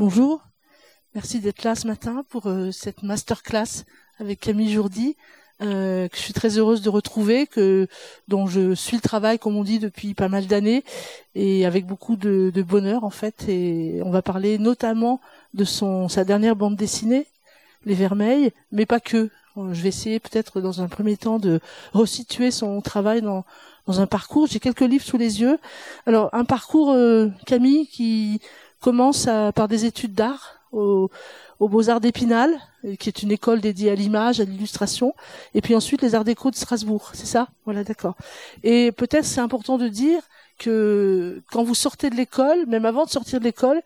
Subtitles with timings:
[0.00, 0.40] Bonjour,
[1.14, 3.84] merci d'être là ce matin pour euh, cette masterclass
[4.18, 5.14] avec Camille Jourdi,
[5.60, 7.46] euh, que je suis très heureuse de retrouver,
[8.26, 10.84] dont je suis le travail, comme on dit, depuis pas mal d'années,
[11.34, 13.46] et avec beaucoup de, bonheur en fait.
[13.46, 15.20] Et on va parler notamment
[15.52, 17.26] de son sa dernière bande dessinée,
[17.84, 19.28] Les Vermeils, mais pas que.
[19.54, 21.60] Je vais essayer peut-être dans un premier temps de
[21.92, 23.44] resituer son travail dans
[23.86, 24.46] un parcours.
[24.46, 25.58] J'ai quelques livres sous les yeux.
[26.06, 28.40] Alors un parcours euh, Camille qui
[28.80, 31.10] commence par des études d'art au,
[31.60, 32.58] Beaux-Arts d'Épinal,
[32.98, 35.14] qui est une école dédiée à l'image, à l'illustration,
[35.54, 37.48] et puis ensuite les Arts déco de Strasbourg, c'est ça?
[37.66, 38.16] Voilà, d'accord.
[38.62, 40.22] Et peut-être c'est important de dire
[40.58, 43.82] que quand vous sortez de l'école, même avant de sortir de l'école,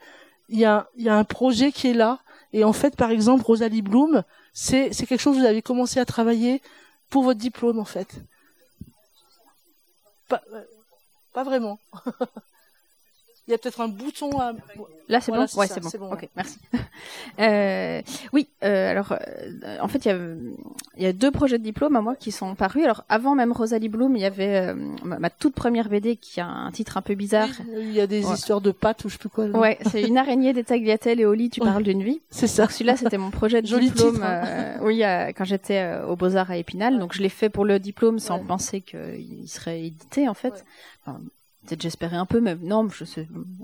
[0.48, 2.20] il y a, y a un projet qui est là.
[2.52, 6.04] Et en fait, par exemple, Rosalie Bloom, c'est quelque chose que vous avez commencé à
[6.04, 6.62] travailler
[7.10, 8.09] pour votre diplôme, en fait.
[10.29, 10.62] Pas, euh,
[11.32, 11.79] pas vraiment.
[13.46, 14.52] Il y a peut-être un bouton à...
[15.08, 15.40] Là, c'est bon.
[15.56, 16.10] Ouais, c'est bon.
[16.10, 16.58] Ok, merci.
[17.38, 18.00] euh,
[18.32, 20.18] oui, euh, alors, euh, en fait, il y, a,
[20.96, 22.84] il y a deux projets de diplôme à moi qui sont parus.
[22.84, 26.70] Alors, avant même Rosalie Bloom, il y avait ma, toute première BD qui a un
[26.70, 27.51] titre un peu bizarre.
[27.76, 29.45] il y a des histoires de pattes ou je sais plus quoi.
[29.45, 32.23] Ouais, c'est une araignée des tagliatelles et au lit, tu parles d'une vie.
[32.30, 32.66] C'est ça.
[32.68, 34.14] Celui-là, c'était mon projet de Joli diplôme.
[34.14, 34.79] Titre, hein.
[34.80, 35.02] oui,
[35.36, 36.98] quand j'étais au Beaux-Arts à Épinal.
[36.98, 40.64] Donc, je l'ai fait pour le diplôme sans penser qu'il serait édité, en fait.
[41.04, 41.20] Enfin,
[41.66, 42.88] peut-être j'espérais un peu, mais non,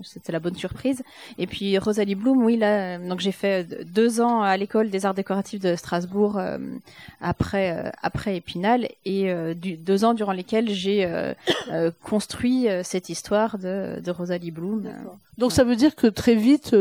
[0.02, 1.02] c'était la bonne surprise.
[1.38, 5.14] Et puis Rosalie Bloom, oui, là, donc j'ai fait deux ans à l'école des arts
[5.14, 6.58] décoratifs de Strasbourg euh,
[7.20, 11.08] après euh, après Épinal et euh, deux ans durant lesquels j'ai
[12.02, 14.88] construit cette histoire de, de Rosalie Bloom.
[15.38, 16.74] Donc ça veut dire que très vite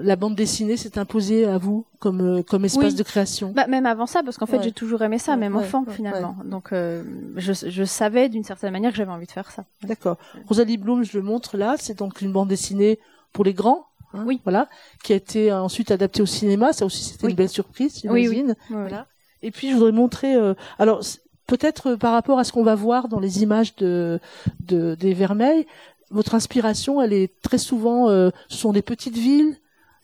[0.00, 3.52] la bande dessinée s'est imposée à vous comme euh, comme espace de création.
[3.54, 6.36] Bah, même avant ça, parce qu'en fait j'ai toujours aimé ça, même enfant finalement.
[6.44, 7.02] Donc euh,
[7.36, 9.64] je, je savais d'une certaine manière que j'avais envie de faire ça.
[9.82, 10.16] D'accord.
[10.46, 12.98] Rosalie Bloom, je le montre là, c'est donc une bande dessinée
[13.32, 13.86] pour les grands.
[14.14, 14.40] Hein, oui.
[14.44, 14.68] Voilà,
[15.02, 16.72] qui a été ensuite adaptée au cinéma.
[16.72, 18.54] Ça aussi c'était une belle surprise, j'imagine.
[18.70, 19.06] Oui, voilà.
[19.42, 20.34] Et puis je voudrais montrer.
[20.34, 21.02] Euh, alors
[21.46, 24.20] peut-être par rapport à ce qu'on va voir dans les images de,
[24.60, 25.66] de des Vermeils,
[26.10, 29.56] votre inspiration, elle est très souvent, ce sont des petites villes,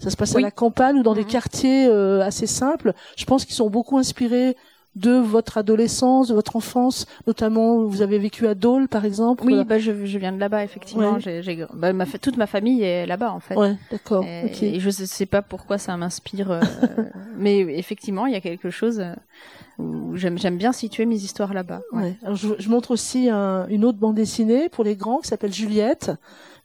[0.05, 1.29] ça se passe à la campagne ou dans des mhm.
[1.29, 2.93] quartiers euh, assez simples.
[3.17, 4.55] Je pense qu'ils sont beaucoup inspirés
[4.97, 9.43] de votre adolescence, de votre enfance, notamment vous avez vécu à Dole par exemple.
[9.45, 11.19] Oui, bah je, je viens de là-bas effectivement.
[11.19, 13.57] J'ai, bah, ma, toute ma famille est là-bas en fait.
[13.57, 14.25] Ouais, d'accord.
[14.25, 16.61] Et, et je sais pas pourquoi ça m'inspire, euh,
[17.37, 19.15] mais effectivement il y a quelque chose euh,
[19.79, 21.81] où j'aime, bien situer mes histoires là-bas.
[21.93, 22.15] Ouais.
[22.23, 25.53] Alors je, je, montre aussi un, une autre bande dessinée pour les grands qui s'appelle
[25.53, 26.13] Juliette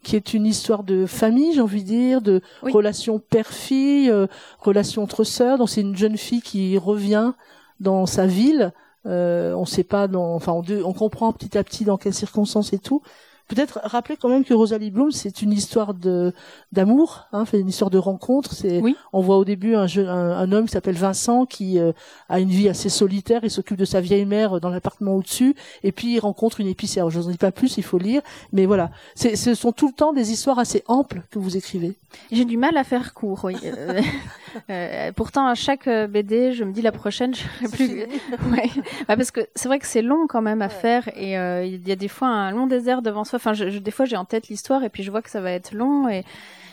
[0.04, 4.28] qui est une histoire de famille, j'ai envie de dire, de relation père-fille, euh,
[4.60, 5.58] relation entre sœurs.
[5.58, 7.34] Donc c'est une jeune fille qui revient
[7.80, 8.74] dans sa ville.
[9.06, 12.74] Euh, on sait pas, dans, enfin on, on comprend petit à petit dans quelles circonstances
[12.74, 13.02] et tout.
[13.50, 16.34] Peut-être rappeler quand même que Rosalie Bloom, c'est une histoire de
[16.72, 18.54] d'amour, hein, une histoire de rencontre.
[18.54, 18.80] C'est,
[19.12, 21.92] on voit au début un, jeune, un, homme qui s'appelle Vincent qui euh,
[22.30, 25.92] a une vie assez solitaire et s'occupe de sa vieille mère dans l'appartement au-dessus, et
[25.92, 27.10] puis il rencontre une épicière.
[27.10, 28.22] Je n'en dis pas plus, il faut lire,
[28.54, 31.98] mais voilà, c'est, ce sont tout le temps des histoires assez amples que vous écrivez.
[32.32, 33.42] J'ai du mal à faire court.
[33.46, 33.56] Oui.
[33.64, 34.02] Euh,
[34.70, 37.88] euh, pourtant, à chaque BD, je me dis la prochaine, je serai plus.
[38.52, 38.70] ouais.
[39.08, 41.34] Bah, parce que c'est vrai que c'est long quand même à faire, et
[41.68, 44.18] il y a des fois un long désert devant soi Enfin, je, des fois, j'ai
[44.18, 46.26] en tête l'histoire et puis je vois que ça va être long et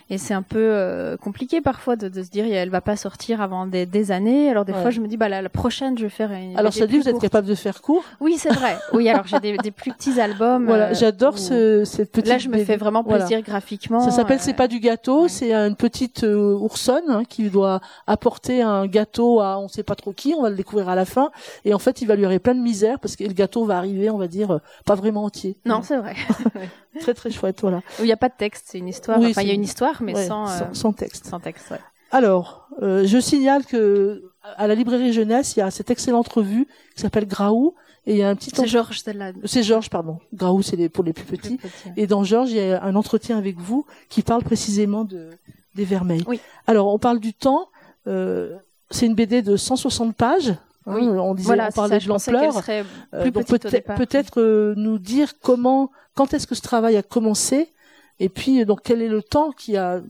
[0.09, 3.41] et c'est un peu euh, compliqué parfois de, de, se dire elle va pas sortir
[3.41, 4.49] avant des, des années.
[4.49, 6.73] Alors des fois je me dis bah la, la, prochaine je vais faire une alors
[6.73, 8.05] ça dit vous êtes capable de faire court?
[8.21, 8.77] Oui c'est vrai.
[8.93, 12.39] Oui alors j'ai des, des, plus petits albums voilà euh, j'adore ce cette petite là
[12.39, 15.27] je me fais vraiment plaisir graphiquement ça s'appelle c'est pas du gâteau.
[15.27, 19.97] c'est une petite euh, oursonne hein, qui doit apporter un gâteau à on sait pas
[19.97, 20.35] trop qui.
[20.37, 21.31] On va le découvrir à la fin.
[21.65, 23.77] Et en fait il va lui arriver plein de misère parce que le gâteau va
[23.79, 25.57] arriver on va dire pas vraiment entier.
[25.65, 26.15] Non c'est vrai
[27.01, 27.83] très très chouette voilà.
[27.99, 29.19] Il n'y a pas de texte c'est une histoire.
[29.19, 31.27] Enfin il y a une histoire mais sans, euh, sans, texte.
[31.27, 31.81] sans texte ouais.
[32.11, 34.23] alors euh, je signale que
[34.57, 37.75] à la librairie jeunesse il y a cette excellente revue qui s'appelle Graou
[38.07, 40.19] et il y a un petit c'est Georges celle-là c'est Georges pardon.
[40.33, 41.59] Graou c'est les, pour les plus petits,
[41.97, 45.31] et dans Georges il y a un entretien avec vous qui parle précisément de
[45.75, 46.25] des vermeils.
[46.27, 46.41] Oui.
[46.67, 47.69] alors on parle du temps
[48.07, 48.57] euh,
[48.91, 50.55] c'est une BD de 160 pages
[50.87, 51.09] oui.
[51.09, 52.63] on disait, on parlait de l'ampleur.
[52.69, 57.73] Euh, peut-être peut-être euh, nous dire comment, quand est-ce que ce travail a commencé,
[58.21, 60.01] et puis donc quel est le temps qui a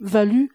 [0.00, 0.50] valu,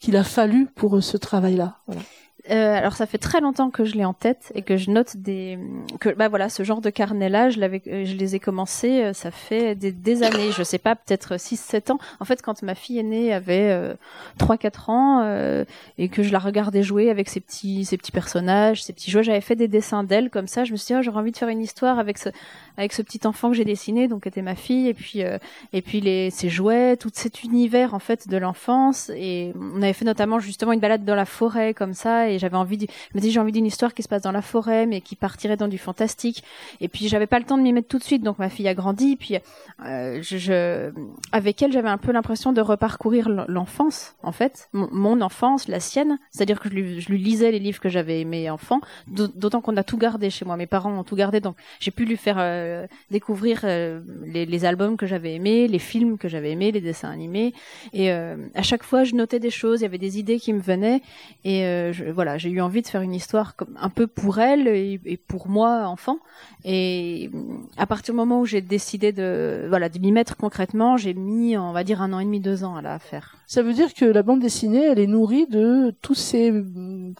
[0.00, 1.78] qu'il a fallu pour euh, ce travail-là.
[1.86, 2.02] Voilà.
[2.50, 5.16] Euh, alors ça fait très longtemps que je l'ai en tête et que je note
[5.16, 5.58] des
[6.00, 9.12] que bah voilà ce genre de carnet là je l'avais je les ai commencés euh,
[9.12, 11.98] ça fait des, années je sais pas peut-être 6 7 ans.
[12.20, 13.94] En fait quand ma fille aînée avait euh,
[14.38, 15.64] 3 4 ans euh,
[15.98, 19.22] et que je la regardais jouer avec ses petits ses petits personnages ses petits jouets
[19.22, 20.64] j'avais fait des dessins d'elle comme ça.
[20.64, 22.30] Je me suis dit oh, j'aurais envie de faire une histoire avec ce
[22.76, 25.38] avec ce petit enfant que j'ai dessiné donc était ma fille et puis euh,
[25.72, 29.10] et puis les ses jouets tout cet univers en fait de l'enfance.
[29.14, 32.56] Et on avait fait notamment justement une balade dans la forêt comme ça et j'avais
[32.56, 35.00] envie, je me dis j'ai envie d'une histoire qui se passe dans la forêt mais
[35.00, 36.42] qui partirait dans du fantastique.
[36.80, 38.68] Et puis j'avais pas le temps de m'y mettre tout de suite, donc ma fille
[38.68, 39.16] a grandi.
[39.16, 39.36] Puis
[39.84, 40.90] euh,
[41.32, 46.18] avec elle j'avais un peu l'impression de reparcourir l'enfance en fait, mon, enfance, la sienne.
[46.30, 49.98] C'est-à-dire que je lui, lisais les livres que j'avais aimés enfant, d'autant qu'on a tout
[49.98, 50.56] gardé chez moi.
[50.56, 54.96] Mes parents ont tout gardé, donc j'ai pu lui faire euh, découvrir euh, les, albums
[54.96, 57.54] que j'avais aimés, les films que j'avais aimés, les dessins animés.
[57.92, 60.60] Et à chaque fois je notais des choses, il y avait des idées qui me
[60.60, 61.00] venaient
[61.44, 65.00] et voilà j'ai eu envie de faire une histoire comme, un peu pour elle et,
[65.04, 66.18] et, pour moi enfant.
[66.64, 67.30] Et
[67.76, 71.56] à partir du moment où j'ai décidé de voilà de m'y mettre concrètement, j'ai mis
[71.56, 73.36] on va dire un an et demi, deux ans à la faire.
[73.46, 76.52] Ça veut dire que la bande dessinée, elle est nourrie de tous ces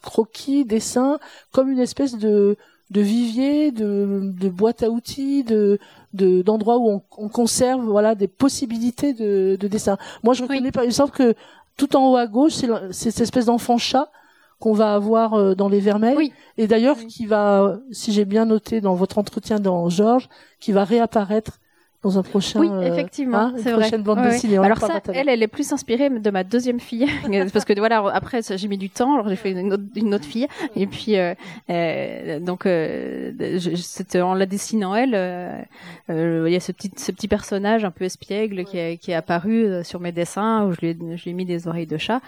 [0.03, 1.19] croquis, dessins,
[1.51, 2.57] comme une espèce de
[2.91, 5.79] de vivier, de, de boîte à outils, de
[6.13, 9.97] d'endroits où on, on, conserve voilà des possibilités de, de dessin.
[10.23, 10.71] Moi, je reconnais oui.
[10.71, 11.35] par exemple que
[11.77, 14.11] tout en haut à gauche, c'est cette espèce d'enfant chat
[14.59, 16.17] qu'on va avoir euh, dans les vermeils.
[16.17, 16.33] Oui.
[16.57, 17.07] Et d'ailleurs, oui.
[17.07, 20.29] qui va, si j'ai bien noté dans votre entretien dans Georges,
[20.59, 21.59] qui va réapparaître
[22.01, 23.97] dans un prochain oui effectivement hein, c'est vrai.
[23.97, 24.65] bande ouais, dessinée ouais.
[24.65, 27.07] alors ça elle elle est plus inspirée de ma deuxième fille
[27.53, 30.23] parce que voilà après j'ai mis du temps alors j'ai fait une autre, une autre
[30.23, 30.47] fille
[30.77, 31.33] et puis euh,
[31.69, 37.11] euh, donc euh, c'était en la dessinant elle euh, il y a ce petit ce
[37.11, 40.79] petit personnage un peu espiègle qui est, qui est apparu sur mes dessins où je
[40.79, 42.21] lui ai, je lui ai mis des oreilles de chat.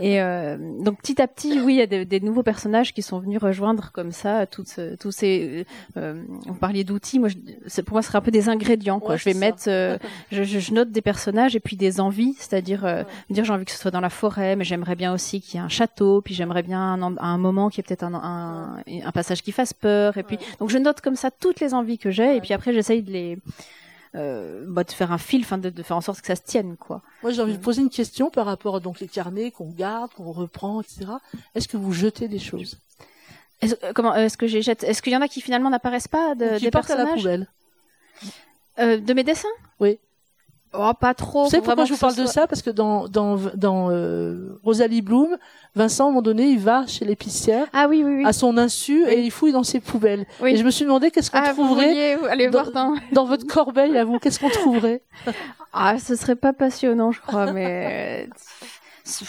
[0.00, 0.20] Et
[0.80, 3.38] donc petit à petit oui il y a des, des, nouveaux personnages qui sont venus
[3.38, 8.18] rejoindre comme ça toutes tous ces vous parliez d'outils moi je, pour moi ce serait
[8.18, 9.98] un peu des ingrédients quoi je vais mettre, euh,
[10.32, 13.64] je, je, note des personnages et puis des envies, c'est-à-dire euh, me dire j'ai envie
[13.64, 16.20] que ce soit dans la forêt, mais j'aimerais bien aussi qu'il y ait un château,
[16.22, 19.72] puis j'aimerais bien un, un moment qui ait peut-être un, un, un, passage qui fasse
[19.72, 22.54] peur, et puis donc je note comme ça toutes les envies que j'ai, et puis
[22.54, 23.38] après j'essaye de les
[24.14, 26.42] euh, bah, de faire un fil, enfin de, de, faire en sorte que ça se
[26.42, 27.02] tienne, quoi.
[27.22, 30.10] Moi, j'ai envie de poser une question par rapport à donc les carnets qu'on garde,
[30.12, 31.06] qu'on reprend, etc.
[31.54, 32.78] Est-ce que vous jetez des choses?
[33.60, 36.34] Est-ce, comment Est-ce que j'ai jette Est-ce qu'il y en a qui finalement n'apparaissent pas
[36.34, 37.48] de, qui des partent personnages à la poubelle?
[38.78, 39.48] Euh, de mes dessins
[39.80, 39.98] Oui.
[40.74, 41.44] Oh, pas trop.
[41.44, 42.24] Vous savez pourquoi je vous parle soit...
[42.24, 42.46] de ça?
[42.46, 45.38] Parce que dans dans dans euh, Rosalie Bloom,
[45.74, 48.26] Vincent, à un moment donné, il va chez l'épicière ah, oui, oui, oui.
[48.26, 49.12] à son insu oui.
[49.12, 50.26] et il fouille dans ses poubelles.
[50.42, 50.52] Oui.
[50.52, 52.94] Et je me suis demandé qu'est-ce qu'on ah, trouverait vous aller dans, voir dans...
[53.12, 54.18] dans votre corbeille à vous.
[54.18, 55.02] Qu'est-ce qu'on trouverait?
[55.72, 58.28] Ah, ce serait pas passionnant, je crois, mais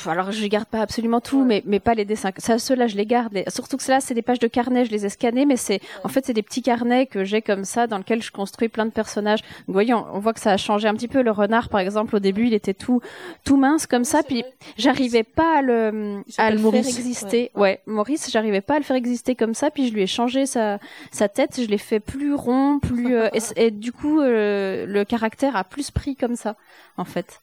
[0.07, 2.31] alors je garde pas absolument tout, mais mais pas les dessins.
[2.37, 3.43] Ça, ceux-là, je les garde.
[3.47, 6.09] Surtout que cela, c'est des pages de carnet, je les ai scannés, mais c'est en
[6.09, 8.91] fait c'est des petits carnets que j'ai comme ça dans lesquels je construis plein de
[8.91, 9.39] personnages.
[9.67, 11.21] Vous voyez, on, on, voit que ça a changé un petit peu.
[11.21, 13.01] Le renard, par exemple, au début, il était tout
[13.43, 14.43] tout mince comme ça, puis
[14.77, 16.87] j'arrivais pas à le à le Maurice.
[16.87, 17.51] faire exister.
[17.55, 20.07] Ouais, ouais Maurice, j'arrivais pas à le faire exister comme ça, puis je lui ai
[20.07, 20.79] changé sa
[21.11, 25.05] sa tête, je l'ai fait plus rond, plus euh, et, et, du coup euh, le
[25.05, 26.55] caractère a plus pris comme ça
[26.97, 27.41] en fait.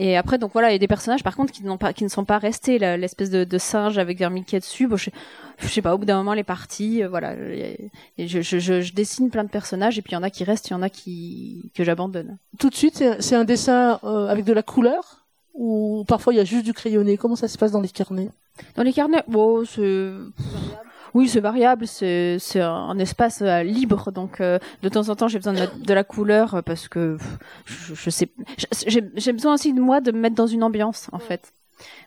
[0.00, 2.04] Et après, donc voilà, il y a des personnages par contre qui n'ont pas, qui
[2.04, 4.86] ne sont pas restés, l'espèce de, de, singe avec Mickey dessus.
[4.86, 5.10] Bon, je,
[5.58, 7.34] je sais pas, au bout d'un moment, les parties, euh, voilà,
[8.16, 10.44] je, je, je, je, dessine plein de personnages et puis il y en a qui
[10.44, 12.38] restent, il y en a qui que j'abandonne.
[12.60, 16.40] Tout de suite, c'est un dessin euh, avec de la couleur ou parfois il y
[16.40, 17.16] a juste du crayonné?
[17.16, 18.30] Comment ça se passe dans les carnets?
[18.76, 20.12] Dans les carnets, bon, c'est
[21.14, 25.38] oui, c'est variable, c'est un espace euh, libre, donc euh, de temps en temps j'ai
[25.38, 27.16] besoin de mettre de la couleur parce que
[27.64, 28.28] je, je sais,
[28.86, 31.52] j'ai besoin aussi de moi de me mettre dans une ambiance en fait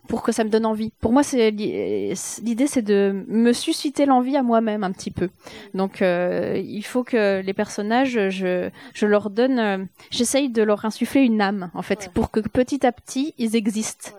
[0.07, 0.92] pour que ça me donne envie.
[1.00, 5.30] Pour moi, c'est l'idée, c'est de me susciter l'envie à moi-même un petit peu.
[5.73, 9.78] Donc, euh, il faut que les personnages, je, je leur donne, euh,
[10.09, 14.11] j'essaye de leur insuffler une âme en fait, pour que petit à petit ils existent.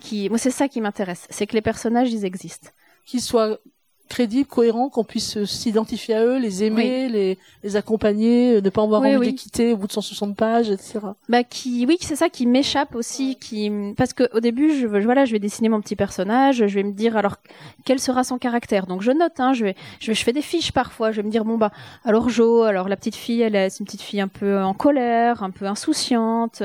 [0.00, 2.70] Qui, moi, c'est ça qui m'intéresse, c'est que les personnages ils existent.
[3.06, 3.58] Qu'ils soient
[4.08, 7.12] crédibles, cohérents, qu'on puisse s'identifier à eux, les aimer, oui.
[7.12, 9.26] les, les accompagner, ne pas avoir oui, envie oui.
[9.26, 11.00] de les quitter au bout de 160 pages, etc.
[11.28, 15.24] Bah qui, oui, c'est ça qui m'échappe aussi, qui parce que au début, je voilà,
[15.24, 17.36] je vais dessiner mon petit personnage, je vais me dire alors
[17.84, 18.86] quel sera son caractère?
[18.86, 21.10] Donc je note, hein, je vais, je vais, je fais des fiches parfois.
[21.10, 21.72] Je vais me dire bon bah
[22.04, 24.74] alors Jo, alors la petite fille, elle est, c'est une petite fille un peu en
[24.74, 26.62] colère, un peu insouciante,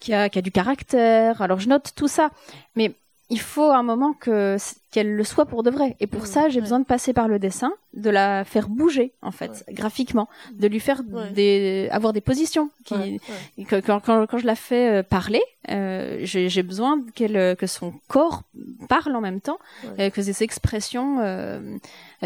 [0.00, 1.42] qui a, qui a du caractère.
[1.42, 2.30] Alors je note tout ça,
[2.76, 2.94] mais
[3.32, 4.58] il faut un moment que
[4.90, 5.96] qu'elle le soit pour de vrai.
[6.00, 9.30] Et pour ça, j'ai besoin de passer par le dessin, de la faire bouger en
[9.30, 11.02] fait, graphiquement, de lui faire
[11.34, 12.68] des avoir des positions.
[12.84, 13.18] Qui,
[13.70, 18.42] quand, quand, quand, je la fais euh, parler, euh, j'ai besoin qu'elle que son corps
[18.86, 19.58] parle en même temps,
[19.98, 21.78] euh, que ses expressions euh,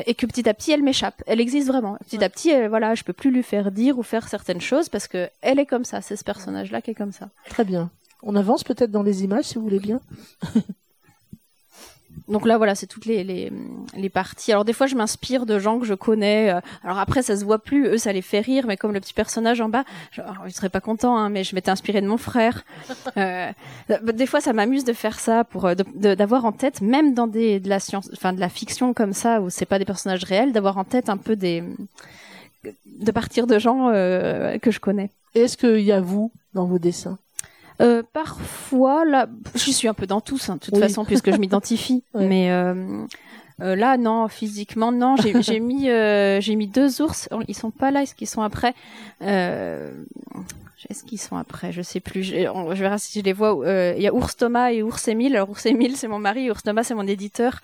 [0.06, 1.22] et que petit à petit elle m'échappe.
[1.28, 1.96] Elle existe vraiment.
[1.98, 5.06] Petit à petit, voilà, je peux plus lui faire dire ou faire certaines choses parce
[5.06, 6.00] que elle est comme ça.
[6.00, 7.28] C'est ce personnage-là qui est comme ça.
[7.48, 7.90] Très bien.
[8.24, 10.00] On avance peut-être dans les images si vous voulez bien.
[12.28, 13.52] donc là voilà c'est toutes les, les,
[13.96, 14.52] les parties.
[14.52, 17.44] Alors des fois je m'inspire de gens que je connais euh, alors après ça se
[17.44, 20.20] voit plus eux ça les fait rire mais comme le petit personnage en bas je,
[20.20, 22.64] alors, il serait pas content hein, mais je m'étais inspirée de mon frère.
[23.16, 23.50] Euh,
[23.88, 27.60] des fois ça m'amuse de faire ça pour euh, d'avoir en tête même dans des
[27.60, 30.52] de la science enfin de la fiction comme ça où c'est pas des personnages réels
[30.52, 31.62] d'avoir en tête un peu des
[32.84, 35.10] de partir de gens euh, que je connais.
[35.34, 37.18] Est-ce qu'il y a vous dans vos dessins?
[37.80, 41.38] Euh, parfois, là, je suis un peu dans tous, hein, de toute façon, puisque je
[41.38, 42.04] m'identifie.
[42.14, 43.04] Mais euh,
[43.62, 45.16] euh, là, non, physiquement, non.
[45.40, 47.28] J'ai mis, euh, j'ai mis deux ours.
[47.48, 48.02] Ils sont pas là.
[48.02, 48.74] Est-ce qu'ils sont après?
[49.22, 49.92] Euh,
[50.88, 51.72] est-ce qu'ils sont après?
[51.72, 52.22] Je sais plus.
[52.22, 53.58] Je, on, je verrai si je les vois.
[53.66, 55.34] Euh, il y a Ours Thomas et Ours Émile.
[55.34, 56.50] Alors Ours Émile, c'est mon mari.
[56.50, 57.60] Ours Thomas, c'est mon éditeur.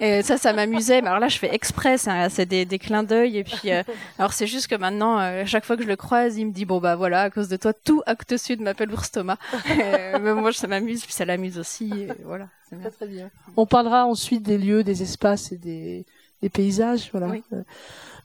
[0.00, 1.00] Et ça, ça m'amusait.
[1.00, 1.96] Mais alors là, je fais exprès.
[1.98, 3.38] C'est des, des clins d'œil.
[3.38, 3.82] Et puis, euh,
[4.18, 6.64] alors c'est juste que maintenant, euh, chaque fois que je le croise, il me dit
[6.64, 9.36] bon bah voilà, à cause de toi, tout Acte Sud m'appelle Ours Thomas.
[9.68, 11.04] mais moi, ça m'amuse.
[11.04, 11.90] Puis ça l'amuse aussi.
[11.92, 12.48] Et voilà.
[12.80, 13.30] Très, très bien.
[13.56, 16.06] On parlera ensuite des lieux, des espaces et des,
[16.42, 17.10] des paysages.
[17.12, 17.28] Voilà.
[17.28, 17.42] Oui.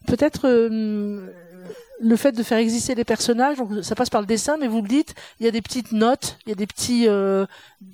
[0.08, 0.48] Peut-être
[2.02, 4.82] le fait de faire exister les personnages, donc ça passe par le dessin, mais vous
[4.82, 7.46] le dites, il y a des petites notes, il y a des petits, euh,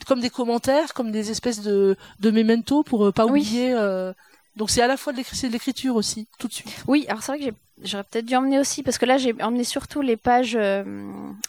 [0.07, 3.73] comme des commentaires, comme des espèces de, de mémentos pour euh, pas oublier.
[3.73, 4.13] Euh,
[4.55, 6.83] donc c'est à la fois de l'écriture aussi, tout de suite.
[6.87, 7.53] Oui, alors c'est vrai que j'ai
[7.83, 10.55] J'aurais peut-être dû emmener aussi, parce que là, j'ai emmené surtout les pages.
[10.55, 10.83] Euh,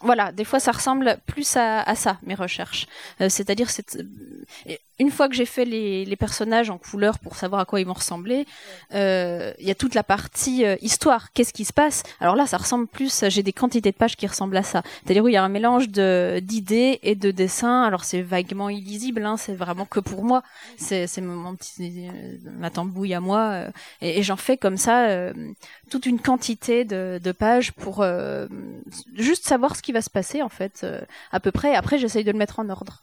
[0.00, 2.88] voilà, des fois, ça ressemble plus à, ça, mes recherches.
[3.20, 3.96] Euh, c'est-à-dire, c'est
[4.98, 7.92] une fois que j'ai fait les, personnages en couleur pour savoir à quoi ils vont
[7.92, 8.46] ressembler,
[8.94, 11.32] euh, il y a toute la partie histoire.
[11.32, 12.02] Qu'est-ce qui se passe?
[12.18, 13.24] Alors là, ça ressemble plus.
[13.28, 14.82] J'ai des quantités de pages qui ressemblent à ça.
[15.04, 17.82] C'est-à-dire où il y a un mélange d'idées et de dessins.
[17.82, 19.24] Alors c'est vaguement illisible.
[19.24, 20.42] Hein, c'est vraiment que pour moi.
[20.78, 23.66] C'est ma tambouille à moi,
[24.00, 25.30] et j'en fais comme ça
[25.90, 28.46] toute une quantité de, de pages pour euh,
[29.14, 31.00] juste savoir ce qui va se passer en fait euh,
[31.32, 31.74] à peu près.
[31.74, 33.02] Après, j'essaye de le mettre en ordre.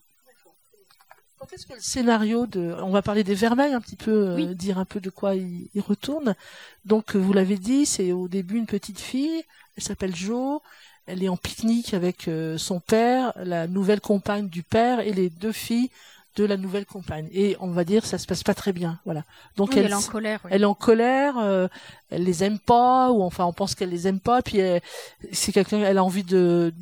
[1.39, 4.53] Quand est-ce que le scénario de, on va parler des vermeils un petit peu, euh,
[4.53, 6.35] dire un peu de quoi il, il retourne.
[6.85, 9.43] Donc vous l'avez dit, c'est au début une petite fille,
[9.75, 10.61] elle s'appelle Jo,
[11.05, 15.51] elle est en pique-nique avec son père, la nouvelle compagne du père et les deux
[15.51, 15.89] filles
[16.35, 17.27] de la nouvelle compagne.
[17.31, 19.23] Et on va dire, ça se passe pas très bien, voilà.
[19.55, 20.41] Donc elle, est en colère.
[20.49, 21.67] Elle est en colère, euh,
[22.09, 24.41] elle les aime pas, ou enfin on pense qu'elle les aime pas.
[24.41, 24.59] Puis
[25.31, 26.73] c'est quelqu'un, elle a envie de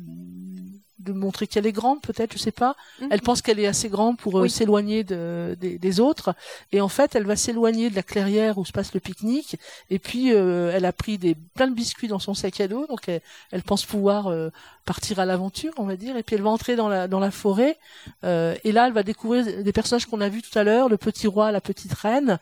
[1.02, 2.76] de montrer qu'elle est grande, peut-être, je sais pas.
[3.00, 3.08] Mhm.
[3.10, 6.34] Elle pense qu'elle est assez grande pour euh, s'éloigner de, des, autres,
[6.70, 9.56] et en fait, elle va s'éloigner de la clairière où se passe le pique-nique.
[9.90, 12.86] Et puis, euh, elle a pris des plein de biscuits dans son sac à dos,
[12.86, 14.50] donc elle, pense pouvoir euh,
[14.84, 16.16] partir à l'aventure, on va dire.
[16.16, 17.78] Et puis, elle va entrer dans la dans la forêt,
[18.22, 21.26] et là, elle va découvrir des personnages qu'on a vus tout à l'heure, le petit
[21.26, 22.38] roi, la petite reine,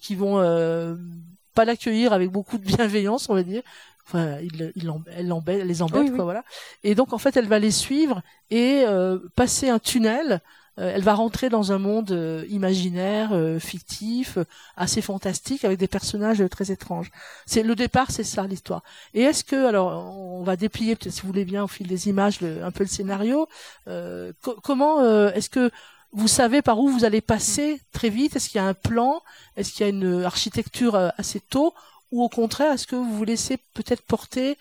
[0.00, 0.38] qui vont
[1.54, 3.62] pas l'accueillir avec beaucoup de bienveillance, on va dire,
[4.06, 6.44] enfin il, il elle les embête quoi voilà.
[6.82, 10.40] Et donc en fait elle va les suivre et euh, passer un tunnel
[10.80, 14.38] euh, elle va rentrer dans un monde euh, imaginaire fictif
[14.76, 17.10] assez fantastique avec des personnages très étranges.
[17.46, 18.82] C'est le départ c'est ça l'histoire.
[19.14, 22.08] Et est-ce que alors on va déplier peut-être si vous voulez bien au fil des
[22.08, 23.48] images un peu le scénario
[24.62, 25.70] comment est-ce que
[26.12, 28.36] vous savez par où vous allez passer très vite?
[28.36, 29.20] Est-ce qu'il y a un plan?
[29.56, 31.74] Est-ce qu'il y a une architecture assez tôt?
[32.10, 34.56] Ou au contraire, est-ce que vous vous laissez peut-être porter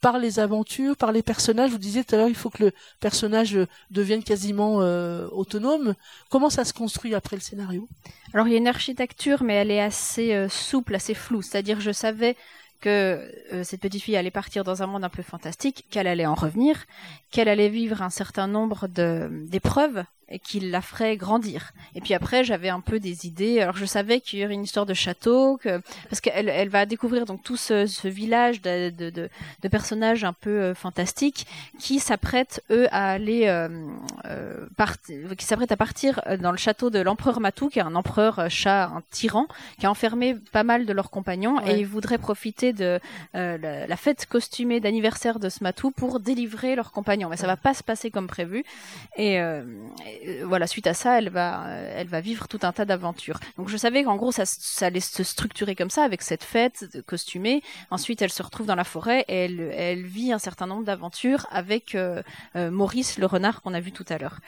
[0.00, 1.70] par les aventures, par les personnages?
[1.70, 3.58] Vous disiez tout à l'heure, il faut que le personnage
[3.90, 5.94] devienne quasiment euh, autonome.
[6.30, 7.88] Comment ça se construit après le scénario?
[8.32, 11.42] Alors il y a une architecture, mais elle est assez euh, souple, assez floue.
[11.42, 12.36] C'est-à-dire, je savais
[12.80, 16.26] que euh, cette petite fille allait partir dans un monde un peu fantastique, qu'elle allait
[16.26, 16.84] en revenir,
[17.30, 21.72] qu'elle allait vivre un certain nombre d'épreuves et qu'il la ferait grandir.
[21.94, 23.60] Et puis après, j'avais un peu des idées.
[23.60, 25.80] Alors je savais qu'il y aurait une histoire de château, que,
[26.10, 29.28] parce qu'elle elle va découvrir donc tout ce, ce village de, de, de,
[29.62, 31.46] de, personnages un peu euh, fantastiques
[31.78, 33.68] qui s'apprêtent eux à aller, euh,
[34.24, 34.66] euh
[35.36, 38.50] qui s'apprêtent à partir euh, dans le château de l'empereur Matou, qui est un empereur
[38.50, 39.46] chat, un tyran,
[39.78, 43.00] qui a enfermé pas mal de leurs compagnons et ils voudraient profiter de
[43.34, 47.28] la, la, fête costumée d'anniversaire de ce Matou pour délivrer leurs compagnons.
[47.28, 48.64] Mais ça va pas se passer comme prévu
[49.16, 49.62] et euh,
[50.44, 53.38] voilà, suite à ça, elle va, euh, elle va vivre tout un tas d'aventures.
[53.56, 57.02] Donc je savais qu'en gros, ça, ça allait se structurer comme ça, avec cette fête
[57.06, 57.62] costumée.
[57.90, 61.46] Ensuite, elle se retrouve dans la forêt et elle, elle vit un certain nombre d'aventures
[61.50, 62.22] avec euh,
[62.54, 64.40] Maurice le renard qu'on a vu tout à l'heure.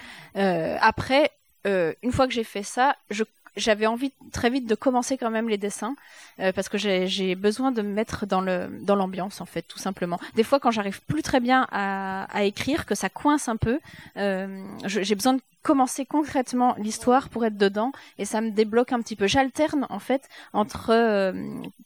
[0.80, 1.32] après,
[1.66, 3.25] euh, une fois que j'ai fait ça, je
[3.58, 5.94] j'avais envie très vite de commencer quand même les dessins
[6.40, 9.78] euh, parce que j'ai besoin de me mettre dans le dans l'ambiance en fait tout
[9.78, 10.18] simplement.
[10.34, 13.80] Des fois quand j'arrive plus très bien à, écrire, que ça coince un peu,
[14.16, 19.02] euh, j'ai besoin de commencer concrètement l'histoire pour être dedans et ça me débloque un
[19.02, 19.26] petit peu.
[19.26, 21.32] J'alterne en fait entre euh,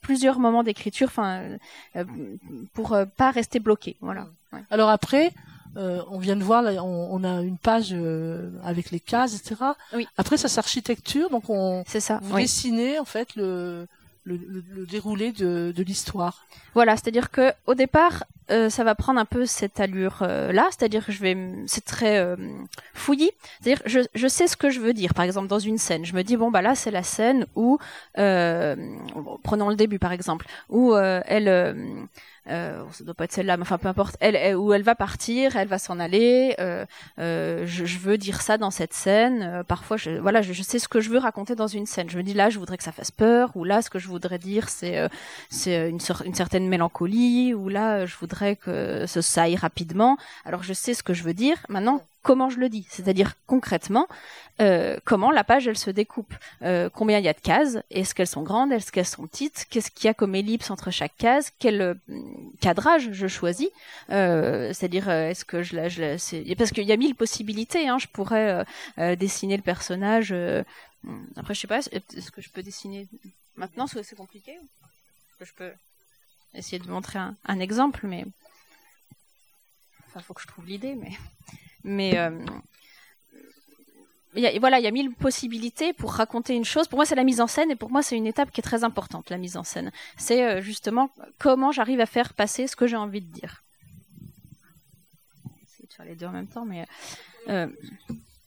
[0.03, 1.43] plusieurs moments d'écriture, enfin
[2.75, 3.97] pour pas rester bloqué.
[4.01, 4.29] Voilà.
[4.71, 5.33] Alors après,
[5.77, 9.57] euh, on vient de voir, on, a une page euh, avec les cases, etc.
[9.95, 10.07] Oui.
[10.17, 12.21] Après, ça s'architecture, donc on c'est ça.
[12.23, 13.87] Vous dessinez en fait le
[14.25, 16.45] le, le, déroulé de, de l'histoire.
[16.75, 20.69] Voilà, c'est-à-dire que au départ, euh, ça va prendre un peu cette allure euh, là,
[20.71, 21.37] c'est-à-dire que je vais,
[21.67, 22.37] c'est très euh,
[22.95, 25.15] fouillis, c'est-à-dire je, je sais ce que je veux dire.
[25.15, 27.79] Par exemple, dans une scène, je me dis bon bah là c'est la scène où,
[28.15, 31.99] prenons le début par exemple, où elle
[32.49, 35.57] euh, ça doit pas être celle-là, mais enfin peu importe, elle, où elle va partir,
[35.57, 36.55] elle va s'en aller.
[36.59, 36.85] Euh,
[37.19, 39.43] euh, je, je, veux dire ça dans cette scène.
[39.43, 42.11] Euh, parfois, je, voilà, je, je, sais ce que je veux raconter dans une scène.
[42.11, 44.09] Je me dis là, je voudrais que ça fasse peur, ou là, ce que je
[44.09, 45.09] voudrais dire, c'est euh,
[45.51, 50.17] c'est une, une, certaine mélancolie, ou là, je voudrais que ça aille rapidement.
[50.45, 51.57] Alors, je sais ce que je veux dire.
[51.69, 54.07] Maintenant, comment je le dis, c'est-à-dire concrètement
[54.61, 58.15] euh, comment la page elle se découpe, euh, combien il y a de cases, est-ce
[58.15, 61.17] qu'elles sont grandes, est-ce qu'elles sont petites, qu'est-ce qu'il y a comme ellipse entre chaque
[61.17, 61.95] case, quel euh,
[62.61, 63.69] cadrage je choisis,
[64.09, 65.89] c'est-à-dire est-ce que je la,
[66.57, 68.65] parce qu'il y a mille possibilités, hein, je pourrais
[69.17, 70.35] dessiner le personnage.
[71.37, 73.09] après je sais pas, est-ce que je peux dessiner
[73.57, 74.59] maintenant, c'est compliqué,
[75.41, 75.73] je peux
[76.55, 78.25] essayer de montrer un, un exemple, mais
[80.07, 81.13] enfin faut que je trouve l'idée, mais
[81.85, 82.31] mais euh,
[84.35, 86.89] y a, voilà, il y a mille possibilités pour raconter une chose.
[86.89, 88.65] Pour moi, c'est la mise en scène, et pour moi, c'est une étape qui est
[88.65, 89.93] très importante, la mise en scène.
[90.17, 93.63] C'est euh, justement comment j'arrive à faire passer ce que j'ai envie de dire.
[95.63, 96.87] Essayer de faire les deux en même temps, mais
[97.49, 97.67] euh,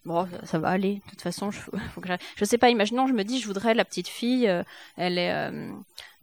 [0.06, 1.02] bon, ça va aller.
[1.06, 1.60] De toute façon, je,
[1.94, 2.70] faut que je sais pas.
[2.70, 4.50] Imaginons, je me dis, je voudrais la petite fille.
[4.98, 5.52] Elle est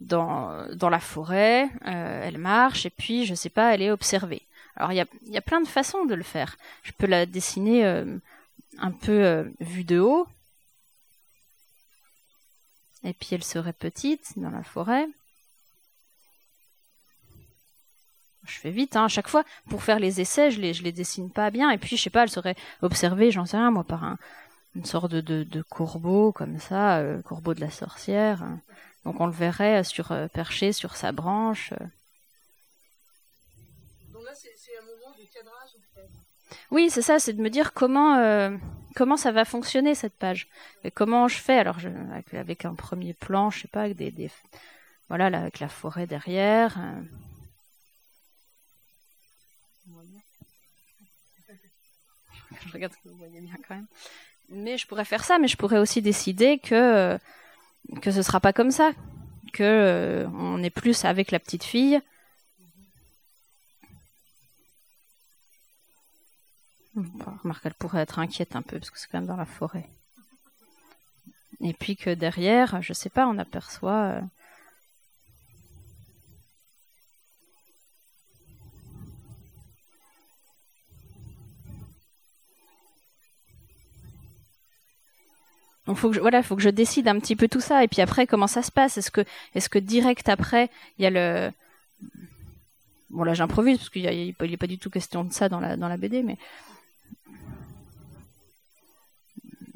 [0.01, 4.41] dans dans la forêt, elle marche, et puis je sais pas, elle est observée.
[4.75, 6.57] Alors il y a, plein de façons de le faire.
[6.83, 8.17] Je peux la dessiner euh,
[8.79, 10.27] un peu euh, vue de haut.
[13.03, 15.07] Et puis elle serait petite dans la forêt.
[18.45, 19.05] Je fais vite, hein.
[19.05, 21.71] à chaque fois, pour faire les essais, je les, les dessine pas bien.
[21.71, 24.17] Et puis, je sais pas, elle serait observée, j'en sais rien, moi, par un,
[24.75, 28.45] une sorte de, de, corbeau, comme ça, euh, corbeau de la sorcière.
[29.05, 31.71] Donc, on le verrait sur, perché sur sa branche.
[36.71, 38.55] Oui, c'est ça, c'est de me dire comment euh,
[38.95, 40.47] comment ça va fonctionner cette page,
[40.83, 41.57] et comment je fais?
[41.57, 44.29] Alors, je, avec, avec, un premier plan, je sais pas, avec des,
[45.09, 46.77] voilà, là, avec la forêt derrière.
[46.79, 47.01] Euh.
[52.65, 53.87] Je regarde que vous voyez bien quand même.
[54.49, 57.17] Mais je pourrais faire ça, mais je pourrais aussi décider que
[58.01, 58.91] que ce sera pas comme ça,
[59.51, 61.99] que euh, on est plus avec la petite fille
[66.95, 69.89] Remarque, elle pourrait être inquiète un peu parce que c'est quand même dans la forêt.
[71.59, 74.03] Et puis que derrière, je sais pas, on aperçoit.
[74.03, 74.21] Euh,
[85.85, 87.87] Donc faut que je, voilà, faut que je décide un petit peu tout ça et
[87.87, 88.97] puis après comment ça se passe?
[88.97, 89.21] Est-ce que
[89.53, 91.51] est-ce que direct après il y a le
[93.09, 95.89] bon là j'improvise parce qu'il a, pas du tout question de ça dans la dans
[95.89, 96.37] la BD mais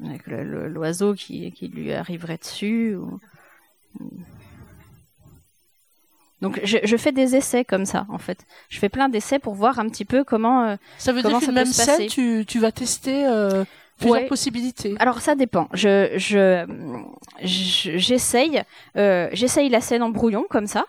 [0.04, 2.96] avec l'oiseau qui, qui lui arriverait dessus.
[2.96, 3.18] Ou...
[6.40, 8.46] Donc je, je, fais des essais comme ça en fait.
[8.68, 11.52] Je fais plein d'essais pour voir un petit peu comment euh, ça veut dire qu'une
[11.52, 13.64] même scène tu, tu vas tester euh,
[13.98, 14.28] plusieurs ouais.
[14.28, 14.94] possibilités.
[15.00, 15.68] Alors ça dépend.
[15.72, 16.64] Je je
[17.42, 18.62] j'essaye
[18.96, 20.86] euh, j'essaye la scène en brouillon comme ça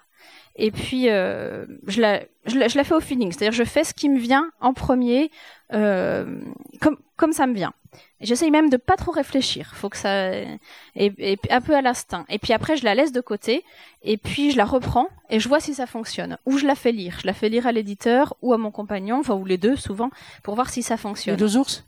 [0.55, 3.31] et puis euh, je la je la, je la fais au feeling.
[3.31, 5.31] C'est-à-dire je fais ce qui me vient en premier
[5.73, 6.41] euh,
[6.81, 7.73] comme comme ça me vient.
[8.21, 9.71] J'essaye même de pas trop réfléchir.
[9.75, 10.59] Faut que ça et,
[10.95, 12.25] et, un peu à l'instinct.
[12.29, 13.63] Et puis après, je la laisse de côté.
[14.03, 16.37] Et puis je la reprends et je vois si ça fonctionne.
[16.45, 17.17] Ou je la fais lire.
[17.21, 20.11] Je la fais lire à l'éditeur ou à mon compagnon, enfin ou les deux souvent,
[20.43, 21.35] pour voir si ça fonctionne.
[21.35, 21.85] Les deux ours?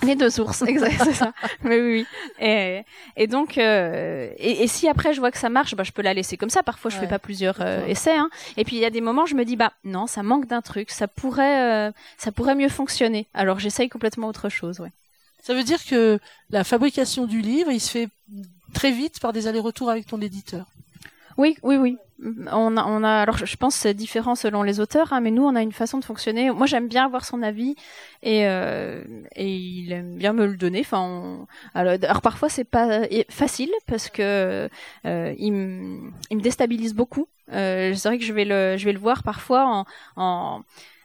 [0.06, 1.32] Les deux ours, exact, c'est ça.
[1.62, 2.06] Mais oui, oui.
[2.44, 2.82] Et,
[3.16, 6.02] et donc, euh, et, et, si après je vois que ça marche, bah je peux
[6.02, 6.62] la laisser comme ça.
[6.62, 7.02] Parfois, je ouais.
[7.02, 8.16] fais pas plusieurs euh, essais.
[8.16, 8.30] Hein.
[8.56, 10.62] Et puis il y a des moments, je me dis bah non, ça manque d'un
[10.62, 10.90] truc.
[10.90, 13.26] Ça pourrait, euh, ça pourrait mieux fonctionner.
[13.34, 14.90] Alors j'essaye complètement autre chose, ouais.
[15.42, 16.18] Ça veut dire que
[16.50, 18.08] la fabrication du livre, il se fait
[18.74, 20.66] très vite par des allers-retours avec ton éditeur.
[21.40, 21.96] Oui, oui, oui.
[22.52, 25.30] On a, on a, alors je pense que c'est différent selon les auteurs, hein, mais
[25.30, 26.50] nous on a une façon de fonctionner.
[26.50, 27.76] Moi j'aime bien avoir son avis
[28.22, 29.02] et, euh,
[29.36, 30.80] et il aime bien me le donner.
[30.80, 34.68] Enfin, alors, alors, parfois c'est pas facile parce que
[35.06, 37.26] euh, il, me, il me déstabilise beaucoup.
[37.52, 39.84] Euh, c'est vrai que je vais le, je vais le voir parfois en,
[40.22, 40.62] en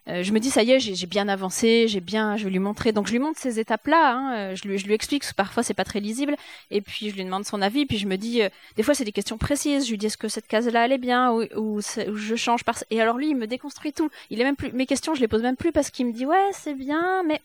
[0.07, 2.59] euh, je me dis ça y est, j'ai bien avancé, j'ai bien, je vais lui
[2.59, 2.91] montrer.
[2.91, 5.63] Donc je lui montre ces étapes-là, hein, euh, je, lui, je lui explique que parfois
[5.63, 6.35] c'est pas très lisible,
[6.69, 9.03] et puis je lui demande son avis, puis je me dis, euh, des fois c'est
[9.03, 11.31] des questions précises, je lui dis est-ce que cette case-là elle est bien?
[11.31, 12.75] Ou, ou, je change par.
[12.91, 14.11] Et alors lui il me déconstruit tout.
[14.29, 16.27] Il est même plus mes questions, je les pose même plus parce qu'il me dit
[16.27, 17.41] ouais c'est bien, mais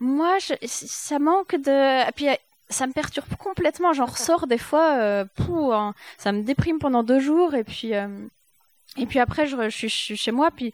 [0.00, 2.08] moi je, ça manque de.
[2.08, 2.26] Et puis
[2.70, 3.92] ça me perturbe complètement.
[3.92, 7.92] J'en ressors des fois, euh, hein, ça me déprime pendant deux jours, et puis
[8.98, 10.72] et puis après je, je, je suis chez moi, puis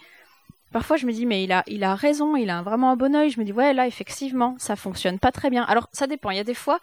[0.73, 3.15] Parfois, je me dis, mais il a, il a raison, il a vraiment un bon
[3.15, 3.31] oeil.
[3.31, 5.65] Je me dis, ouais, là, effectivement, ça fonctionne pas très bien.
[5.65, 6.31] Alors, ça dépend.
[6.31, 6.81] Il y a des fois,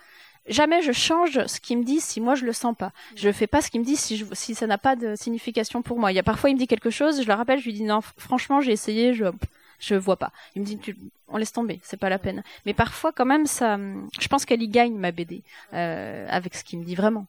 [0.48, 2.92] jamais je change ce qu'il me dit si moi je le sens pas.
[3.16, 5.82] Je fais pas ce qu'il me dit si, je, si ça n'a pas de signification
[5.82, 6.12] pour moi.
[6.12, 7.84] Il y a parfois, il me dit quelque chose, je le rappelle, je lui dis,
[7.84, 9.26] non, franchement, j'ai essayé, je,
[9.80, 10.32] je vois pas.
[10.56, 10.80] Il me dit,
[11.28, 12.44] on laisse tomber, c'est pas la peine.
[12.66, 13.78] Mais parfois, quand même, ça,
[14.20, 15.44] je pense qu'elle y gagne ma BD,
[15.74, 17.28] euh, avec ce qu'il me dit vraiment.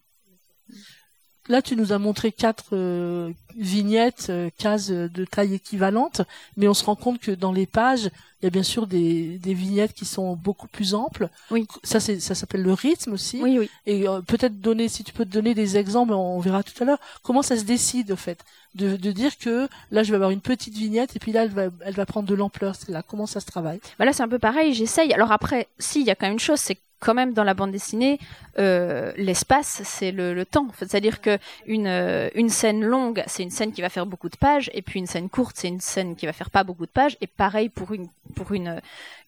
[1.48, 6.22] Là, tu nous as montré quatre euh, vignettes, euh, cases de taille équivalente,
[6.56, 9.38] mais on se rend compte que dans les pages, il y a bien sûr des,
[9.38, 11.28] des vignettes qui sont beaucoup plus amples.
[11.50, 11.66] Oui.
[11.85, 13.40] Ça, c'est, ça s'appelle le rythme aussi.
[13.42, 13.70] Oui, oui.
[13.87, 16.87] Et euh, peut-être donner, si tu peux te donner des exemples, on verra tout à
[16.87, 20.30] l'heure, comment ça se décide, au fait, de, de dire que là, je vais avoir
[20.30, 22.74] une petite vignette et puis là, elle va, elle va prendre de l'ampleur.
[22.74, 23.80] C'est là, comment ça se travaille?
[23.98, 24.74] Bah Là, c'est un peu pareil.
[24.74, 25.12] J'essaye.
[25.14, 27.54] Alors après, si, il y a quand même une chose, c'est quand même dans la
[27.54, 28.18] bande dessinée,
[28.59, 30.68] euh, l'espace, c'est le, temps.
[30.78, 34.37] C'est-à-dire que une, euh, une scène longue, c'est une scène qui va faire beaucoup de
[34.37, 36.90] pages, et puis une scène courte, c'est une scène qui va faire pas beaucoup de
[36.90, 37.16] pages.
[37.20, 38.09] Et pareil pour une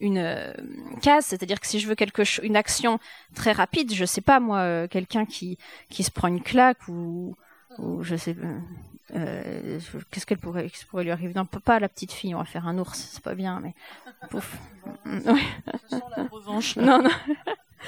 [0.03, 0.53] euh,
[1.03, 2.99] case, c'est-à-dire que si je veux quelque une action
[3.35, 5.59] très rapide, je sais pas moi, quelqu'un qui
[5.91, 7.37] qui se prend une claque ou
[7.79, 8.37] ou je sais
[9.17, 9.79] euh,
[10.11, 11.33] qu'est-ce qu'elle pourrait, qu pourrait lui arriver?
[11.35, 13.75] Non, pas la petite fille, on va faire un ours, c'est pas bien, mais
[14.31, 14.59] pouf.
[15.07, 15.43] Ouais.
[16.17, 16.77] La revanche.
[16.77, 17.11] non, non.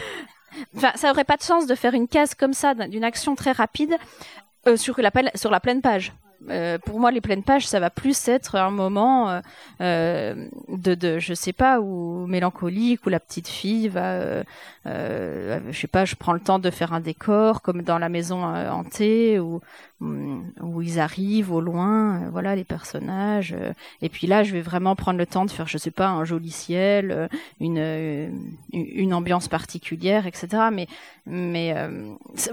[0.76, 3.53] enfin, ça aurait pas de sens de faire une case comme ça d'une action très
[3.53, 3.96] rapide
[4.66, 6.12] euh, sur la sur la pleine page.
[6.48, 9.40] Euh, pour moi, les pleines pages, ça va plus être un moment euh,
[9.81, 14.44] euh, de, de, je sais pas, ou mélancolique, où la petite fille va,
[14.87, 18.09] euh, je sais pas, je prends le temps de faire un décor, comme dans la
[18.09, 19.61] maison hantée, où,
[20.00, 23.55] où ils arrivent au loin, voilà les personnages.
[24.00, 26.24] et puis là, je vais vraiment prendre le temps de faire, je sais pas, un
[26.24, 27.29] joli ciel,
[27.61, 30.48] une, ambiance particulière, etc.
[30.72, 30.87] Mais,
[31.26, 31.74] mais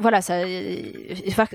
[0.02, 0.20] voilà,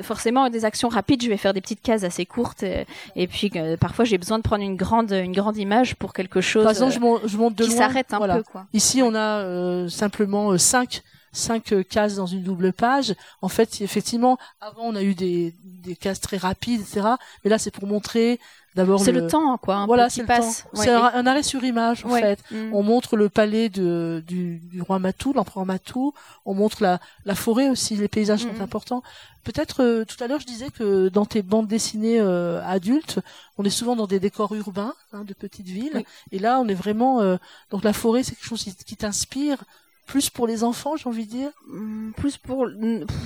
[0.03, 3.77] forcément, des actions rapides, je vais faire des petites cases assez courte et, puis euh,
[3.77, 6.93] parfois j'ai besoin de prendre une grande une grande image pour quelque chose Par exemple,
[6.93, 8.37] je, je monte de qui s'arrête un voilà.
[8.37, 8.67] peu quoi.
[8.73, 13.15] Ici, on a euh, simplement euh, cinq cinq cases dans une double page.
[13.41, 17.01] En fait, effectivement, avant on a eu des, des cases très rapides, etc.
[17.43, 18.39] Mais là, c'est pour montrer
[18.75, 19.27] d'abord c'est le...
[19.27, 20.65] temps quoi un voilà c'est le passe.
[20.65, 22.21] Temps c'est un, un, arrêt sur image en ouais.
[22.21, 22.39] fait.
[22.51, 22.75] Mm.
[22.75, 26.15] on montre le palais de du, du roi Matou l'empereur Matou.
[26.47, 28.57] On montre la la forêt aussi les paysages mm.
[28.57, 29.03] sont importants.
[29.45, 33.21] Peut-être euh, tout à l'heure je disais que dans tes bandes dessinées euh, adultes
[33.59, 35.93] on est souvent dans des décors urbains hein, de petites villes.
[35.95, 36.07] Oui.
[36.31, 37.37] et là on est vraiment euh,
[37.71, 39.65] donc la forêt c'est quelque chose qui, qui t'inspire
[40.07, 41.51] plus pour les enfants j'ai envie de dire?
[41.69, 42.69] Mm, plus pour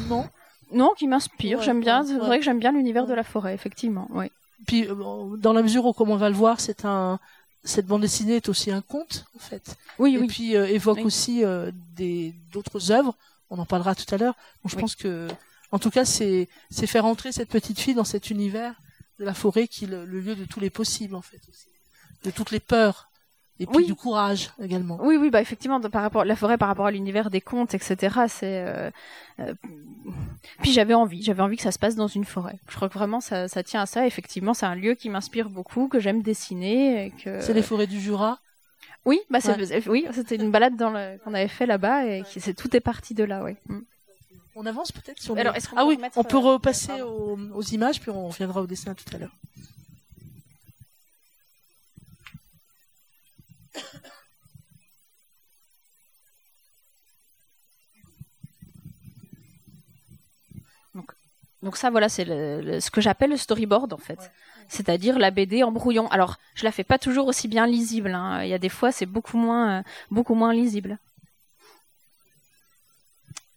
[0.09, 0.29] non?
[0.73, 1.59] Non qui m'inspire.
[1.59, 4.31] Ouais, j'aime bien c'est vrai que j'aime bien l'univers de la forêt effectivement oui
[4.67, 7.19] puis dans la mesure où comme on va le voir c'est un
[7.65, 9.77] cette bande dessinée est aussi un conte en fait.
[9.99, 10.27] Oui et oui.
[10.29, 11.05] puis euh, évoque oui.
[11.05, 13.15] aussi euh, des d'autres œuvres.
[13.51, 14.35] On en parlera tout à l'heure.
[14.63, 14.81] Donc je oui.
[14.83, 15.29] pense que
[15.73, 18.75] en tout cas c'est c'est faire entrer cette petite fille dans cet univers
[19.19, 21.69] de la forêt qui est le, le lieu de tous les possibles en fait aussi.
[22.25, 23.09] De toutes les peurs
[23.59, 23.87] et puis oui.
[23.87, 24.99] du courage également.
[25.01, 28.27] Oui, oui, bah effectivement, par rapport la forêt, par rapport à l'univers des contes, etc.
[28.29, 28.65] C'est.
[28.67, 28.91] Euh,
[29.41, 29.55] euh,
[30.61, 32.59] puis j'avais envie, j'avais envie que ça se passe dans une forêt.
[32.69, 34.07] Je crois que vraiment ça, ça tient à ça.
[34.07, 37.13] Effectivement, c'est un lieu qui m'inspire beaucoup, que j'aime dessiner.
[37.25, 37.41] Que...
[37.41, 38.39] C'est les forêts du Jura?
[39.07, 39.83] Oui, bah ouais.
[39.87, 42.81] oui, c'était une balade dans le, qu'on avait fait là-bas et qui, c'est tout est
[42.81, 43.53] parti de là, oui.
[43.69, 43.79] Mm.
[44.57, 45.37] On avance peut-être sur.
[45.39, 45.59] Alors, les...
[45.59, 48.61] est-ce qu'on ah peut oui, on peut euh, repasser aux, aux images puis on reviendra
[48.61, 49.37] au dessin tout à l'heure.
[60.95, 61.13] Donc,
[61.63, 64.19] donc ça, voilà, c'est ce que j'appelle le storyboard en fait.
[64.19, 64.31] Ouais.
[64.69, 66.09] C'est-à-dire la BD en brouillon.
[66.09, 68.15] Alors, je la fais pas toujours aussi bien lisible.
[68.15, 68.43] Hein.
[68.43, 70.99] Il y a des fois, c'est beaucoup moins, euh, beaucoup moins lisible.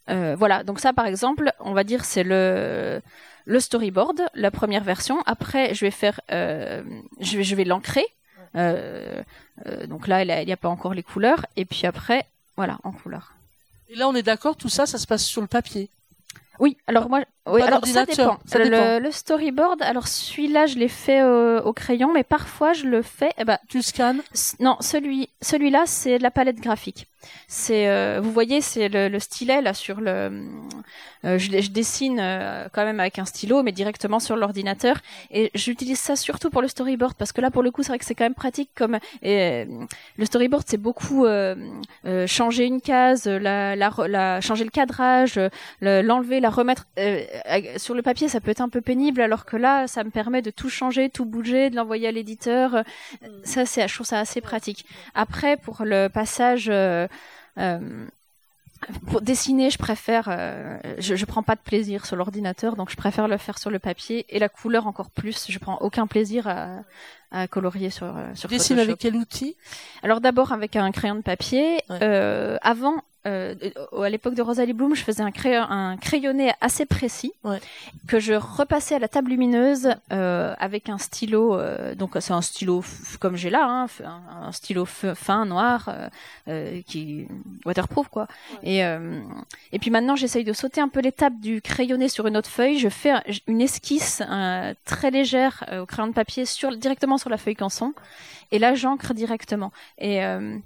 [0.10, 0.64] Euh, voilà.
[0.64, 3.02] Donc ça, par exemple, on va dire c'est le
[3.46, 5.22] le storyboard, la première version.
[5.26, 6.84] Après, je vais faire, euh,
[7.20, 8.06] je vais, je vais l'ancrer.
[8.56, 9.24] Euh,
[9.88, 11.46] donc là, il n'y a, a, pas encore les couleurs.
[11.56, 13.34] Et puis après, voilà, en couleur.
[13.90, 15.90] Et là, on est d'accord, tout ça, ça se passe sur le papier.
[16.60, 18.38] Oui, alors moi, oui, alors ça dépend.
[18.54, 23.32] Le, storyboard, alors celui-là, je l'ai fait au crayon, mais parfois je le fais.
[23.38, 24.22] Eh ben, tu scannes?
[24.60, 27.08] Non, celui, celui-là, c'est de la palette graphique.
[27.48, 30.48] C'est, euh, vous voyez, c'est le, le, stylet là sur le.
[31.26, 34.98] Euh, je, je, dessine euh, quand même avec un stylo, mais directement sur l'ordinateur.
[35.32, 38.00] Et j'utilise ça surtout pour le storyboard parce que là, pour le coup, c'est vrai
[38.00, 38.70] que c'est quand même pratique.
[38.74, 39.68] Comme et,
[40.18, 41.26] le storyboard, c'est beaucoup
[42.28, 45.40] changer une case, la, la, la, changer le cadrage,
[45.82, 46.88] l'enlever, la remettre
[47.78, 48.28] sur le papier.
[48.28, 51.10] Ça peut être un peu pénible, alors que là, ça me permet de tout changer,
[51.10, 52.84] tout bouger, de l'envoyer à l'éditeur.
[53.44, 54.86] Ça, c'est, je trouve ça assez pratique.
[55.16, 57.08] Après, pour le passage euh,
[59.08, 62.96] pour dessiner, je préfère, euh, je, je prends pas de plaisir sur l'ordinateur, donc je
[62.96, 65.52] préfère le faire sur le papier et la couleur encore plus.
[65.52, 66.78] Je prends aucun plaisir à,
[67.32, 69.58] à colorier sur euh, sur Dessine avec quel outil?
[70.02, 71.84] Alors d'abord avec un crayon de papier.
[71.92, 73.54] Euh, avant, euh,
[74.02, 77.60] à l'époque de Rosalie Bloom, je faisais un, crayon, un crayonné assez précis ouais.
[78.08, 81.56] que je repassais à la table lumineuse euh, avec un stylo.
[81.56, 82.82] Euh, donc c'est un stylo
[83.20, 85.90] comme j'ai là, hein, un, un, stylo fin noir
[86.88, 87.28] qui
[87.66, 88.28] waterproof quoi.
[88.64, 88.70] Ouais.
[88.70, 92.50] Et et puis maintenant j'essaye de sauter un peu l'étape du crayonné sur une autre
[92.50, 92.80] feuille.
[92.80, 93.14] Je fais
[93.48, 94.24] une esquisse
[94.86, 97.94] très légère au crayon de papier sur directement sur la feuille canson.
[98.52, 99.72] Et là, j'encre directement.
[99.98, 100.58] Et euh,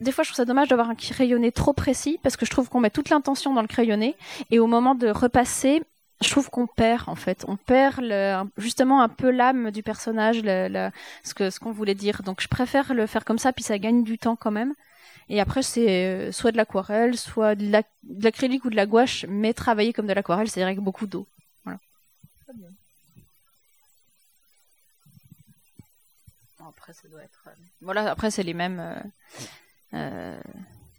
[0.00, 2.68] des fois, je trouve ça dommage d'avoir un crayonné trop précis parce que je trouve
[2.68, 4.16] qu'on met toute l'intention dans le crayonné
[4.50, 5.82] et au moment de repasser,
[6.22, 10.40] je trouve qu'on perd en fait, on perd le, justement un peu l'âme du personnage,
[10.40, 12.22] ce que ce qu'on voulait dire.
[12.22, 14.74] Donc je préfère le faire comme ça, puis ça gagne du temps quand même.
[15.28, 17.70] Et après c'est euh, soit de l'aquarelle, soit de
[18.20, 21.26] l'acrylique ou de la gouache, mais travailler comme de l'aquarelle, c'est avec beaucoup d'eau.
[21.64, 21.78] Voilà.
[22.44, 22.68] Très bien.
[26.88, 27.50] Après.
[27.50, 28.80] Euh, voilà, après, c'est les mêmes.
[28.80, 30.40] Euh, euh,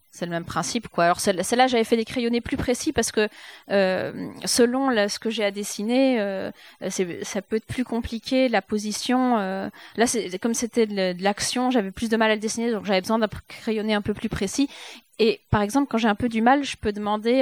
[0.10, 1.04] c'est le même principe quoi.
[1.04, 3.30] Alors celle-là j'avais fait des crayonnés plus précis parce que
[3.68, 6.50] selon ce que j'ai à dessiner,
[6.90, 9.36] ça peut être plus compliqué la position.
[9.36, 10.06] Là
[10.42, 13.30] comme c'était de l'action, j'avais plus de mal à le dessiner donc j'avais besoin d'un
[13.48, 14.72] crayonné un peu plus précis.
[15.20, 17.42] Et par exemple, quand j'ai un peu du mal, je peux demander,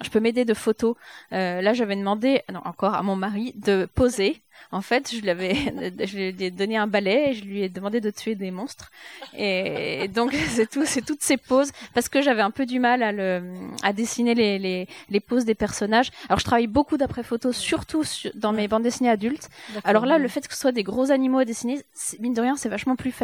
[0.00, 0.94] je peux m'aider de photos.
[1.32, 4.40] là, j'avais demandé, non, encore à mon mari, de poser
[4.72, 5.54] en fait, je lui avais,
[6.06, 8.90] je lui ai donné un balai et je lui ai demandé de tuer des monstres.
[9.36, 13.02] Et donc, c'est tout, c'est toutes ces poses parce que j'avais un peu du mal
[13.02, 13.42] à le,
[13.82, 16.10] à dessiner les, les, les poses des personnages.
[16.28, 18.02] Alors, je travaille beaucoup d'après photos, surtout
[18.34, 19.48] dans mes bandes dessinées adultes.
[19.84, 21.80] Alors là, le fait que ce soit des gros animaux à dessiner,
[22.20, 23.14] mine de rien, c'est vachement plus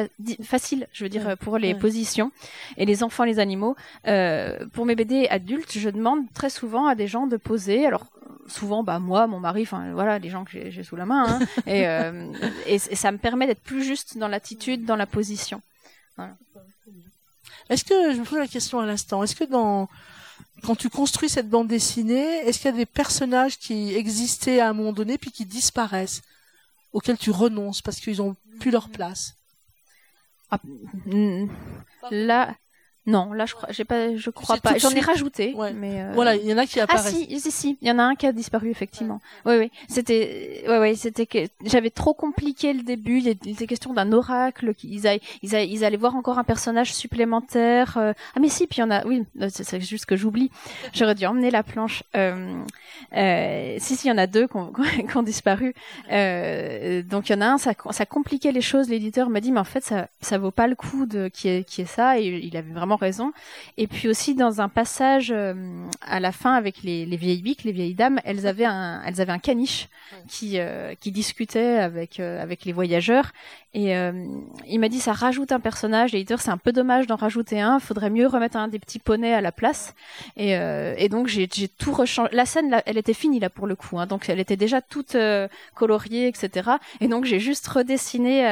[0.43, 2.31] facile, je veux dire, pour les positions
[2.77, 3.77] et les enfants, les animaux.
[4.07, 7.87] Euh, pour mes BD adultes, je demande très souvent à des gens de poser.
[7.87, 8.07] Alors,
[8.47, 11.47] souvent, bah moi, mon mari, enfin voilà, les gens que j'ai sous la main, hein,
[11.67, 12.33] et, euh,
[12.67, 15.61] et, et, ça me permet d'être plus juste dans l'attitude, dans la position.
[16.17, 16.37] Voilà.
[17.69, 19.89] Est-ce que je me pose la question à l'instant Est-ce que dans
[20.63, 24.69] quand tu construis cette bande dessinée, est-ce qu'il y a des personnages qui existaient à
[24.69, 26.23] un moment donné puis qui disparaissent,
[26.93, 29.35] auxquels tu renonces parce qu'ils ont plus leur place?
[30.51, 30.61] Ah,
[32.11, 32.55] Là,
[33.05, 34.79] non, là je crois, j'ai pas, je crois pas.
[34.79, 35.73] J'en ai rajouté, ouais.
[35.73, 36.13] mais euh...
[36.15, 37.07] voilà, il y en a qui apparaissent.
[37.07, 39.21] Ah si, si, si, il y en a un qui a disparu effectivement.
[39.45, 43.19] Oui, oui, c'était, ouais, ouais, c'était que j'avais trop compliqué le début.
[43.19, 44.73] Il était question d'un oracle.
[44.85, 47.99] Ils allaient, ils, allaient, ils allaient voir encore un personnage supplémentaire.
[47.99, 48.13] Euh...
[48.37, 49.05] Ah mais si, puis il y en a.
[49.05, 50.53] Oui, c'est juste que j'oublie.
[50.93, 52.05] J'aurais dû emmener la planche.
[52.17, 52.63] Euh...
[53.17, 53.77] Euh...
[53.81, 54.73] Si, si, il y en a deux qui ont,
[55.11, 55.75] qui ont disparu.
[56.13, 57.03] Euh...
[57.03, 58.89] Donc il y en a un, ça, ça compliquait les choses.
[58.89, 61.69] L'éditeur m'a dit, mais en fait, ça, ça vaut pas le coup de qui est,
[61.69, 62.21] qui est ça.
[62.21, 63.33] Et il avait vraiment raison.
[63.77, 65.55] Et puis aussi dans un passage euh,
[66.01, 69.21] à la fin avec les, les vieilles biques, les vieilles dames, elles avaient un, elles
[69.21, 69.89] avaient un caniche
[70.29, 73.33] qui euh, qui discutait avec euh, avec les voyageurs.
[73.75, 73.95] Et
[74.69, 76.13] il m'a dit ça rajoute un personnage.
[76.13, 77.79] L'éditeur c'est un peu dommage d'en rajouter un.
[77.79, 79.95] Faudrait mieux remettre un des petits poneys à la place.
[80.37, 82.29] Et, et donc j'ai j'ai tout rechangé.
[82.35, 83.99] La scène là, elle était finie là pour le coup.
[83.99, 85.17] Hein, donc elle était déjà toute
[85.75, 86.73] coloriée, etc.
[87.01, 88.43] Et donc j'ai juste redessiné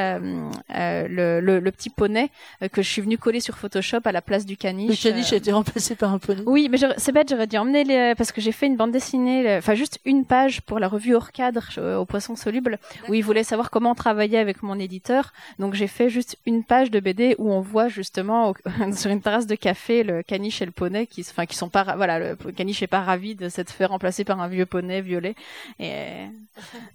[0.70, 2.31] le, le, le, petit poney
[2.72, 4.90] que je suis venue coller sur Photoshop à la place du caniche.
[5.05, 6.43] Le caniche a été remplacé par un poney.
[6.47, 9.57] Oui, mais c'est bête, j'aurais dû emmener les, parce que j'ai fait une bande dessinée,
[9.57, 13.23] enfin juste une page pour la revue hors cadre euh, au poisson soluble, où il
[13.23, 15.33] voulait savoir comment travailler avec mon éditeur.
[15.59, 18.55] Donc j'ai fait juste une page de BD où on voit justement
[18.95, 21.97] sur une terrasse de café le caniche et le poney qui, enfin qui sont pas,
[21.97, 25.35] voilà, le caniche est pas ravi de s'être fait remplacer par un vieux poney violet.
[25.79, 25.90] Et,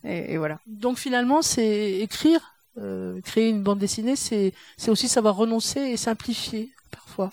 [0.04, 0.60] et, et voilà.
[0.68, 5.98] Donc finalement, c'est écrire euh, créer une bande dessinée, c'est c'est aussi savoir renoncer et
[5.98, 7.30] simplifier parfois.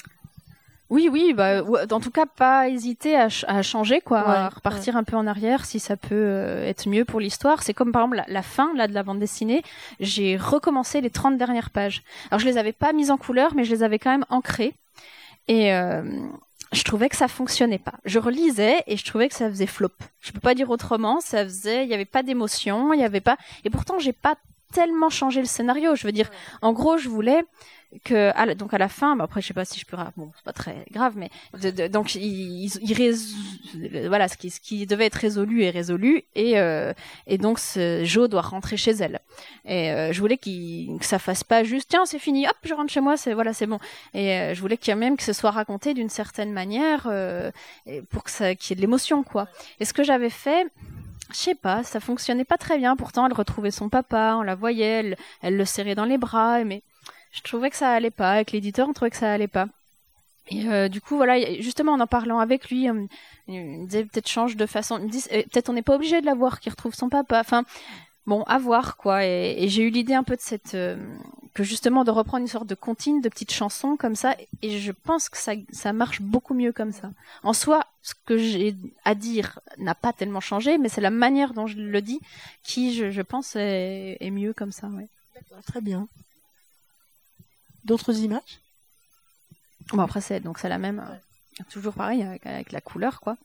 [0.91, 4.49] Oui, oui, bah, en tout cas, pas hésiter à, ch à changer, quoi, ouais, à
[4.51, 5.01] repartir ouais.
[5.01, 7.63] un peu en arrière si ça peut euh, être mieux pour l'histoire.
[7.63, 9.63] C'est comme par exemple la, la, fin là de la bande dessinée.
[10.01, 12.03] J'ai recommencé les 30 dernières pages.
[12.31, 14.75] Alors je les avais pas mises en couleur, mais je les avais quand même ancrées.
[15.49, 16.03] Et euh,
[16.73, 17.95] je trouvais que ça fonctionnait pas.
[18.05, 19.93] Je relisais et je trouvais que ça faisait flop.
[20.21, 23.21] Je peux pas dire autrement, ça faisait, il y avait pas d'émotion, il y avait
[23.21, 24.37] pas, et pourtant j'ai pas
[24.73, 25.95] tellement changé le scénario.
[25.95, 26.31] Je veux dire,
[26.63, 27.45] en gros, je voulais
[28.05, 30.33] que à donc à la fin bah après je sais pas si je peux bon
[30.35, 31.31] c'est pas très grave mais
[31.89, 36.93] donc il, il, voilà ce qui ce qui devait être résolu est résolu et euh,
[37.27, 39.21] et donc ce, Jo doit rentrer chez elle.
[39.65, 42.75] Et euh, je voulais qu'il que ça fasse pas juste tiens c'est fini hop je
[42.75, 43.79] rentre chez moi c'est voilà c'est bon.
[44.15, 47.03] Et euh, je voulais qu'il y ait même que ce soit raconté d'une certaine manière
[48.11, 49.49] pour que ça qu'il y ait de l'émotion quoi.
[49.81, 50.67] Et ce que j'avais fait
[51.33, 52.97] je sais pas, ça fonctionnait pas très bien.
[52.97, 56.83] Pourtant, elle retrouvait son papa, on la voyait, elle, le serrait dans les bras, mais
[57.33, 58.33] je trouvais que ça allait pas.
[58.33, 59.67] Avec l'éditeur, on trouvait que ça allait pas.
[60.49, 64.29] Et euh, du coup, voilà, justement, en en parlant avec lui, il me disait peut-être
[64.29, 64.99] change de façon.
[64.99, 67.41] Euh, peut-être on n'est pas obligé de la voir qu'il retrouve son papa.
[67.41, 67.65] Enfin,
[68.27, 69.25] bon, à voir quoi.
[69.25, 70.97] Et, j'ai eu l'idée un peu de cette euh,
[71.55, 74.37] que justement de reprendre une sorte de comptine de petites chansons comme ça.
[74.63, 77.11] Et je pense que ça, ça marche beaucoup mieux comme ça.
[77.43, 81.55] En soi, ce que j'ai à dire n'a pas tellement changé, mais c'est la manière
[81.55, 82.21] dont je le dis
[82.63, 84.89] qui, je, je pense, est, est mieux comme ça.
[84.89, 85.09] Ouais.
[85.67, 86.09] Très bien.
[87.85, 88.61] D'autres images?
[89.93, 91.05] Bon après c'est donc c'est la même,
[91.71, 93.37] toujours pareil avec, la couleur quoi.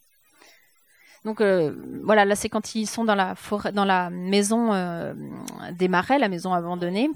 [1.28, 1.74] Donc euh,
[2.06, 5.14] voilà, là c'est quand ils sont dans la maison euh,
[5.74, 7.10] des marais, la maison abandonnée.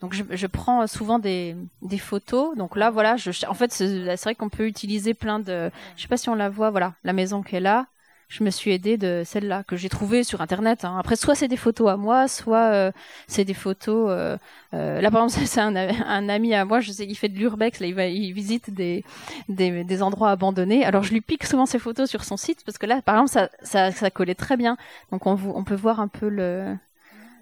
[0.00, 2.56] donc je, prends souvent des, des photos.
[2.56, 6.08] Donc là voilà, je, en fait c'est vrai qu'on peut utiliser plein de, je sais
[6.08, 7.86] pas si on la voit, voilà, la maison qui est là
[8.28, 10.84] je me suis aidée de celle-là que j'ai trouvée sur internet.
[10.84, 10.96] Hein.
[10.98, 12.92] Après, soit c'est des photos à moi, soit euh,
[13.26, 14.08] c'est des photos.
[14.10, 14.36] Euh,
[14.74, 16.80] euh, là, par exemple, c'est un, un, ami à moi.
[16.80, 17.80] Je sais, il fait de l'urbex.
[17.80, 19.02] Là, il va, il visite des,
[19.48, 20.84] des, des endroits abandonnés.
[20.84, 23.30] Alors, je lui pique souvent ces photos sur son site parce que là, par exemple,
[23.30, 24.76] ça, ça, ça collait très bien.
[25.10, 26.76] Donc, on, on peut voir un peu le.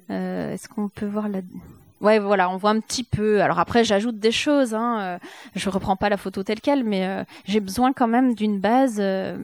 [0.09, 1.41] Est-ce qu'on peut voir la
[2.01, 3.41] Ouais, voilà, on voit un petit peu.
[3.41, 4.75] Alors après, j'ajoute des choses.
[4.75, 5.01] Hein.
[5.01, 5.19] Euh,
[5.55, 8.99] je reprends pas la photo telle quelle, mais euh, j'ai besoin quand même d'une base.
[9.01, 9.37] Euh,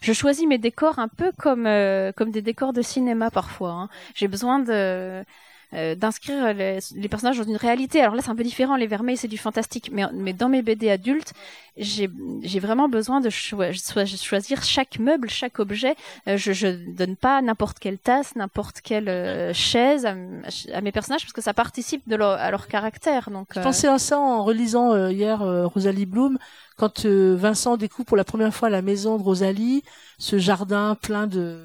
[0.00, 1.68] je choisis mes décors un peu comme
[2.16, 3.72] comme des décors de cinéma parfois.
[3.72, 3.88] Hein.
[4.14, 5.24] J'ai besoin de
[5.72, 8.00] euh, d'inscrire les, personnages dans une réalité.
[8.00, 8.74] Alors là, c'est un peu différent.
[8.74, 11.32] Les Vermeils, c'est du fantastique, mais, mais dans mes BD adultes,
[11.76, 12.08] j'ai
[12.58, 15.94] vraiment besoin de choisir chaque meuble, chaque objet.
[16.26, 20.14] Euh, je, je donne pas n'importe quelle tasse, n'importe quelle euh, chaise à,
[20.80, 23.30] mes personnages parce que ça participe de leur, à leur caractère.
[23.30, 25.38] Donc, je pensais à ça en relisant hier
[25.72, 26.38] Rosalie Bloom
[26.76, 29.84] quand Vincent découvre pour la première fois la maison de Rosalie,
[30.18, 31.60] ce jardin plein de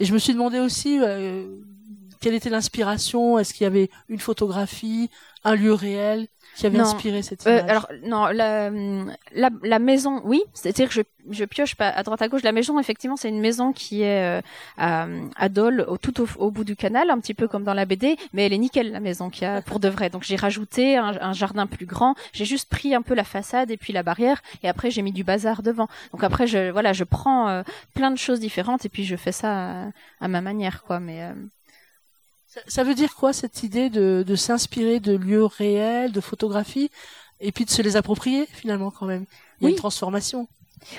[0.00, 0.98] et je me suis demandé aussi
[2.22, 3.38] quelle était l'inspiration?
[3.38, 5.10] Est-ce qu'il y avait une photographie,
[5.44, 7.70] un lieu réel qui avait inspiré cette euh, image?
[7.70, 8.70] Alors non, la,
[9.34, 12.42] la, la maison, oui, c'est-à-dire que je, je pioche pas à droite à gauche.
[12.44, 14.40] La maison, effectivement, c'est une maison qui est euh,
[14.78, 17.86] à, à Dole, au, tout au, bout du canal, un petit peu comme dans la
[17.86, 20.08] BD, mais elle est nickel la maison qu'il y a pour de vrai.
[20.08, 22.14] Donc j'ai rajouté un, un, jardin plus grand.
[22.32, 25.12] J'ai juste pris un peu la façade et puis la barrière, et après j'ai mis
[25.12, 25.88] du bazar devant.
[26.12, 27.62] Donc après je voilà, je prends euh,
[27.94, 29.88] plein de choses différentes et puis je fais ça
[30.20, 31.00] à, ma manière, quoi.
[31.00, 31.32] Mais
[32.66, 36.90] ça, veut dire quoi cette idée de, de s'inspirer de lieux réels, de photographies,
[37.40, 39.24] et puis de se les approprier finalement quand même?
[39.60, 40.48] Il y a une transformation.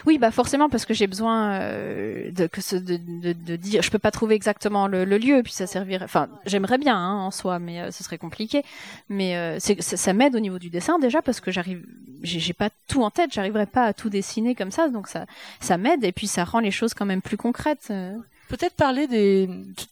[0.05, 3.81] Oui, bah forcément parce que j'ai besoin euh, de que ce, de, de, de, dire.
[3.81, 6.05] Je peux pas trouver exactement le, le lieu, puis ça servirait.
[6.05, 8.63] Enfin, j'aimerais bien hein, en soi, mais euh, ce serait compliqué.
[9.09, 11.85] Mais euh, c'est, ça, m'aide au niveau du dessin déjà parce que j'arrive,
[12.21, 13.33] j'ai, j'ai pas tout en tête.
[13.33, 15.25] J'arriverai pas à tout dessiner comme ça, donc ça,
[15.59, 17.91] ça m'aide et puis ça rend les choses quand même plus concrètes.
[18.49, 19.49] Peut-être parler des.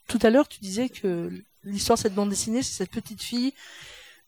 [0.07, 1.31] Tout à l'heure, tu disais que
[1.63, 3.53] l'histoire de cette bande dessinée, c'est cette petite fille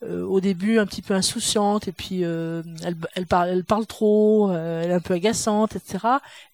[0.04, 3.86] euh, au début un petit peu insouciante et puis euh, elle, elle, parle, elle parle
[3.86, 6.00] trop, euh, elle est un peu agaçante, etc.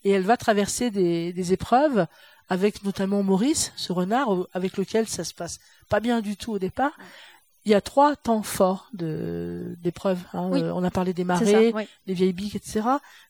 [0.03, 2.05] Et elle va traverser des, des épreuves
[2.49, 6.59] avec notamment Maurice, ce renard avec lequel ça se passe pas bien du tout au
[6.59, 6.91] départ.
[7.65, 10.23] Il y a trois temps forts de d'épreuves.
[10.33, 10.49] Hein.
[10.51, 11.73] on a parlé des marées,
[12.07, 12.81] des vieilles biques, etc.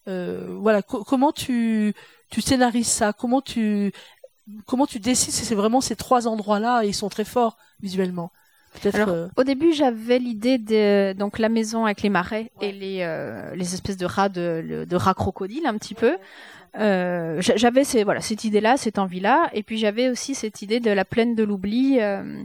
[0.05, 1.93] voilà, comment tu
[2.29, 3.11] tu scénarises ça?
[3.13, 3.91] Comment tu
[4.65, 8.31] comment tu décides si c'est vraiment ces trois endroits-là et ils sont très forts visuellement?
[8.93, 12.99] Alors, euh, au début, j'avais l'idée de donc la maison avec les marais et les
[13.01, 16.17] euh, les espèces de rats de, de rats crocodiles un petit peu.
[16.77, 20.91] Euh, j'avais ces, voilà cette idée-là, cette envie-là, et puis j'avais aussi cette idée de
[20.91, 22.43] la plaine de l'oubli, euh,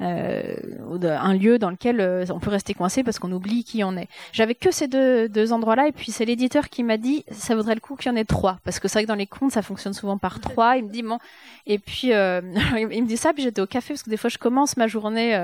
[0.00, 0.56] euh,
[1.02, 4.08] un lieu dans lequel on peut rester coincé parce qu'on oublie qui on est.
[4.32, 7.74] J'avais que ces deux, deux endroits-là, et puis c'est l'éditeur qui m'a dit ça vaudrait
[7.74, 9.52] le coup qu'il y en ait trois, parce que c'est vrai que dans les contes
[9.52, 10.76] ça fonctionne souvent par trois.
[10.76, 11.18] Il me dit bon,
[11.66, 14.38] et puis il me dit ça, puis j'étais au café parce que des fois je
[14.38, 15.36] commence ma journée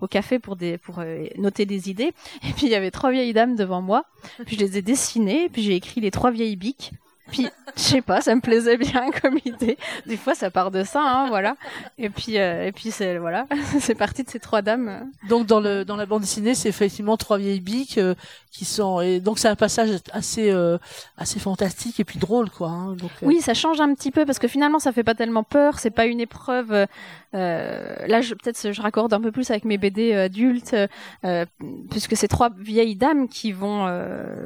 [0.00, 1.02] au café pour des pour
[1.38, 2.12] noter des idées,
[2.46, 4.04] et puis il y avait trois vieilles dames devant moi,
[4.44, 6.92] puis je les ai dessinées, puis j'ai écrit les trois vieilles biques
[7.30, 9.76] Puis, je sais pas, ça me plaisait bien comme idée.
[10.06, 11.56] Des fois, ça part de ça, hein, voilà.
[11.98, 13.46] Et puis, euh, et puis c'est voilà,
[13.80, 15.10] c'est parti de ces trois dames.
[15.28, 18.14] Donc dans le dans la bande dessinée, c'est effectivement trois vieilles biques euh,
[18.52, 20.78] qui sont et donc c'est un passage assez euh,
[21.18, 22.68] assez fantastique et puis drôle quoi.
[22.68, 25.42] Hein, donc, oui, ça change un petit peu parce que finalement, ça fait pas tellement
[25.42, 25.78] peur.
[25.78, 26.86] C'est pas une épreuve.
[27.36, 30.76] Là, je, peut-être je raccorde un peu plus avec mes BD adultes,
[31.90, 33.86] puisque c'est trois vieilles dames qui vont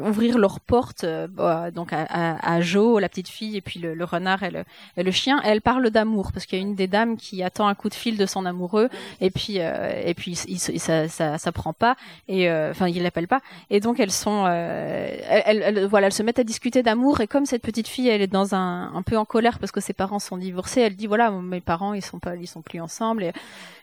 [0.05, 4.05] ouvrir leurs portes, bah, donc à, à, à Jo, la petite fille, et puis le,
[4.05, 4.65] renard et le,
[4.97, 5.41] le, chien.
[5.45, 7.95] Elle parle d'amour parce qu'il y a une des dames qui attend un coup de
[7.95, 8.89] fil de son amoureux,
[9.21, 11.97] et puis euh, et puis il, ça, ça, ça prend pas,
[12.29, 16.23] et euh, enfin il l'appelle pas, et donc elles sont, euh, elles, voilà, elles se
[16.23, 19.17] mettent à discuter d'amour, et comme cette petite fille, elle est dans un un peu
[19.17, 22.19] en colère parce que ses parents sont divorcés, elle dit voilà mes parents ils sont
[22.19, 23.33] pas, ils sont plus ensemble, et,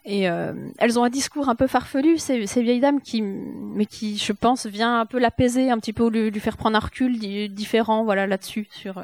[0.06, 0.22] et
[0.78, 4.34] elles ont un discours un peu farfelu, ces, ces vieilles dames qui, mais qui je
[4.34, 7.20] pense vient un peu l'apaiser, un petit peu lui, lui faire prendre un recul
[7.50, 8.98] différent, voilà là-dessus sur.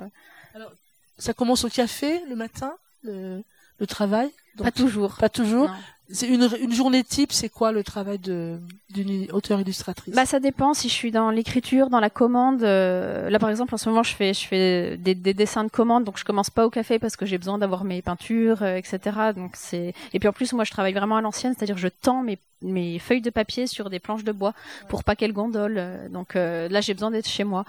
[0.56, 0.72] Alors,
[1.18, 2.74] ça commence au café le matin,
[3.04, 3.44] le,
[3.80, 4.30] le travail?
[4.58, 5.16] Pas toujours.
[5.16, 5.70] Pas toujours.
[6.10, 10.14] C'est une, journée type, c'est quoi le travail d'une auteure illustratrice?
[10.14, 12.62] Bah ça dépend si je suis dans l'écriture, dans la commande.
[12.62, 15.70] Euh, là par exemple en ce moment je fais je fais des, des, dessins de
[15.70, 18.76] commande, donc je commence pas au café parce que j'ai besoin d'avoir mes peintures, euh,
[18.76, 19.00] etc.
[19.34, 22.22] Donc c'est et puis en plus moi je travaille vraiment à l'ancienne, c'est-à-dire je tends
[22.22, 24.54] mes mes feuilles de papier sur des planches de bois
[24.90, 25.78] pour pas qu'elles gondolent.
[25.78, 27.64] Euh, donc là j'ai besoin d'être chez moi.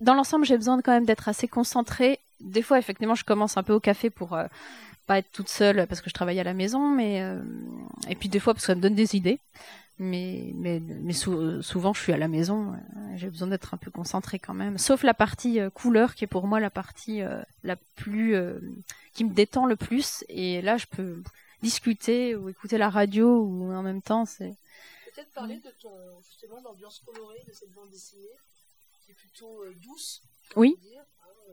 [0.00, 2.20] Dans l'ensemble j'ai besoin quand même d'être assez concentrée.
[2.40, 4.36] Des fois effectivement je commence un peu au café pour
[5.06, 7.40] pas être toute seule parce que je travaille à la maison, mais euh,
[8.08, 9.40] et puis des fois parce que ça me donne des idées.
[9.98, 12.76] Mais mais mais souvent je suis à la maison, euh,
[13.16, 14.76] j'ai besoin d'être un peu concentrée quand même.
[14.76, 17.22] Sauf la partie euh, couleur qui est pour moi la partie
[17.62, 18.36] la plus
[19.14, 20.24] qui me détend le plus.
[20.28, 21.22] Et là je peux
[21.62, 24.54] discuter ou écouter la radio ou en même temps c'est.
[25.14, 28.36] Peut-être parler de ton justement l'ambiance colorée de cette bande dessinée
[29.06, 30.20] qui est plutôt douce.
[30.56, 30.76] Oui.
[30.82, 31.52] Dire, hein,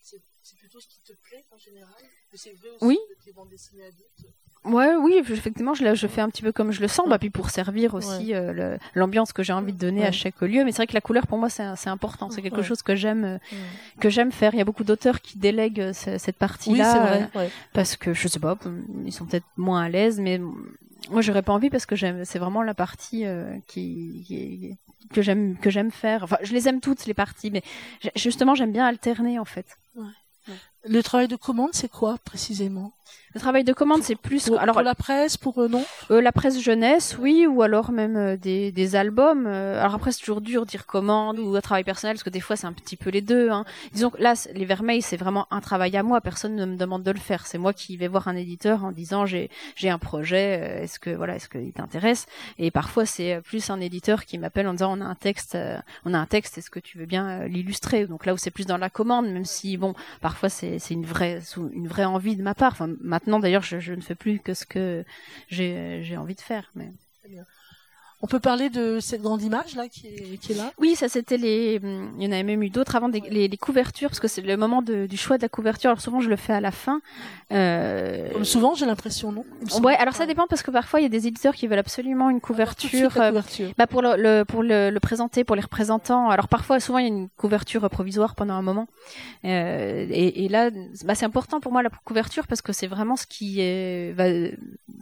[0.00, 0.22] c'est
[0.58, 2.02] plutôt ce qui te plaît en général
[2.34, 2.98] c'est vrai aussi oui.
[3.24, 4.26] tes bandes dessinées adultes
[4.64, 7.28] Ouais, oui, effectivement, je, je fais un petit peu comme je le sens, bah, puis
[7.28, 10.64] pour servir aussi euh, l'ambiance que j'ai envie de donner à chaque lieu.
[10.64, 12.30] Mais c'est vrai que la couleur, pour moi, c'est important.
[12.30, 13.38] C'est quelque chose que j'aime, euh,
[14.00, 14.54] que j'aime faire.
[14.54, 17.42] Il y a beaucoup d'auteurs qui délèguent euh, cette partie-là oui,
[17.74, 18.56] parce que je sais pas,
[19.04, 20.40] ils sont peut-être moins à l'aise, mais
[21.10, 22.24] moi, j'aurais pas envie parce que j'aime.
[22.24, 23.26] C'est vraiment la partie
[23.66, 24.78] qui, qui,
[25.12, 26.22] que j'aime que j'aime faire.
[26.24, 27.62] Enfin, je les aime toutes les parties, mais
[28.16, 29.66] justement, j'aime bien alterner en fait.
[30.86, 32.92] Le travail de commande, c'est quoi précisément?
[33.34, 35.84] Le travail de commande, c'est plus pour, alors pour la presse, pour eux, non?
[36.10, 39.46] Euh, La presse jeunesse, oui, ou alors même euh, des, des albums.
[39.46, 42.30] Euh, alors après, c'est toujours dur de dire commande ou un travail personnel, parce que
[42.30, 43.50] des fois, c'est un petit peu les deux.
[43.50, 43.64] Hein.
[43.92, 46.20] Disons que là, les Vermeils, c'est vraiment un travail à moi.
[46.20, 47.46] Personne ne me demande de le faire.
[47.46, 50.82] C'est moi qui vais voir un éditeur en disant j'ai j'ai un projet.
[50.82, 52.26] Est-ce que voilà, est-ce qu'il t'intéresse?
[52.58, 55.58] Et parfois, c'est plus un éditeur qui m'appelle en disant on a un texte,
[56.04, 56.58] on a un texte.
[56.58, 58.06] Est-ce que tu veux bien l'illustrer?
[58.06, 61.06] Donc là où c'est plus dans la commande, même si bon, parfois c'est c'est une
[61.06, 61.40] vraie
[61.72, 62.72] une vraie envie de ma part.
[62.72, 65.04] Enfin, Maintenant, d'ailleurs, je, ne fais plus que ce que
[65.48, 66.70] j'ai envie de faire.
[66.74, 66.90] Mais...
[68.24, 70.72] On peut parler de cette grande image là qui est, qui est là?
[70.78, 71.78] Oui, ça c'était les.
[72.16, 74.40] Il y en avait même eu d'autres avant des, les, les, couvertures parce que c'est
[74.40, 75.90] le moment de, du choix de la couverture.
[75.90, 77.02] Alors souvent je le fais à la fin.
[77.52, 78.42] Euh...
[78.42, 79.44] Souvent j'ai l'impression non?
[79.82, 82.30] Ouais, alors ça dépend parce que parfois il y a des éditeurs qui veulent absolument
[82.30, 83.14] une couverture.
[83.18, 83.72] Euh, couverture.
[83.76, 86.30] bah pour le, le pour le, le, présenter pour les représentants.
[86.30, 88.88] Alors parfois souvent il y a une couverture provisoire pendant un moment.
[89.44, 90.70] Euh, et, et, là
[91.04, 94.30] bah, c'est important pour moi la couverture parce que c'est vraiment ce qui est bah,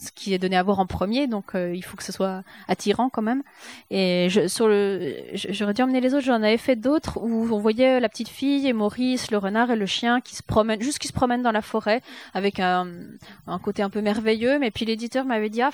[0.01, 1.29] ce qui est donné à voir en premier.
[1.29, 3.43] Donc il faut que ce soit attirant quand même.
[3.91, 6.25] Et je, sur le, j'aurais dû emmener les autres.
[6.25, 9.77] J'en avais fait d'autres où on voyait la petite fille et Maurice, le renard et
[9.77, 12.03] le chien qui se promènent, juste qui se promènent dans la forêt
[12.35, 12.89] avec un,
[13.47, 14.59] un côté un peu merveilleux.
[14.59, 15.71] Mais puis l'éditeur m'avait dit, ah,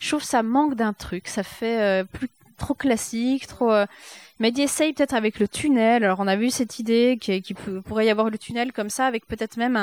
[0.00, 1.28] je trouve ça manque d'un truc.
[1.28, 3.72] Ça fait euh, plus trop classique, trop.
[3.72, 3.86] Euh,
[4.40, 6.04] m'a dit essaye peut-être avec le tunnel.
[6.04, 9.06] Alors on a vu cette idée qu'il qui pourrait y avoir le tunnel comme ça,
[9.06, 9.76] avec peut-être même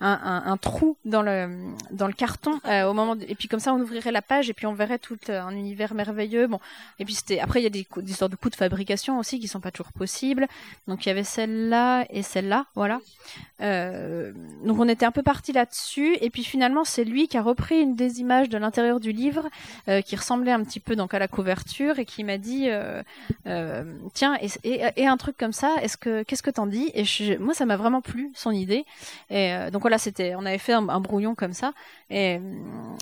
[0.00, 3.16] un, trou dans le carton euh, au moment.
[3.28, 5.94] Et puis comme ça on ouvrirait la page et puis on verrait tout un univers
[5.94, 6.46] merveilleux.
[6.46, 6.60] Bon
[6.98, 9.40] et puis c'était après il y a des, des histoires de coûts de fabrication aussi
[9.40, 10.46] qui sont pas toujours possibles.
[10.88, 13.00] Donc il y avait celle-là et celle-là, voilà.
[13.62, 14.32] Euh,
[14.64, 17.80] donc on était un peu parti là-dessus et puis finalement c'est lui qui a repris
[17.80, 19.48] une des images de l'intérieur du livre
[19.88, 23.02] euh, qui ressemblait un petit peu donc à la couverture et qui m'a dit euh,
[23.46, 26.90] euh tiens, et, un truc comme ça, est-ce que qu'est-ce que t'en dis?
[26.94, 27.04] Et
[27.38, 28.84] moi, ça m'a vraiment plu son idée.
[29.30, 31.72] Et euh, donc voilà, c'était, on avait fait un, brouillon comme ça,
[32.08, 32.38] et,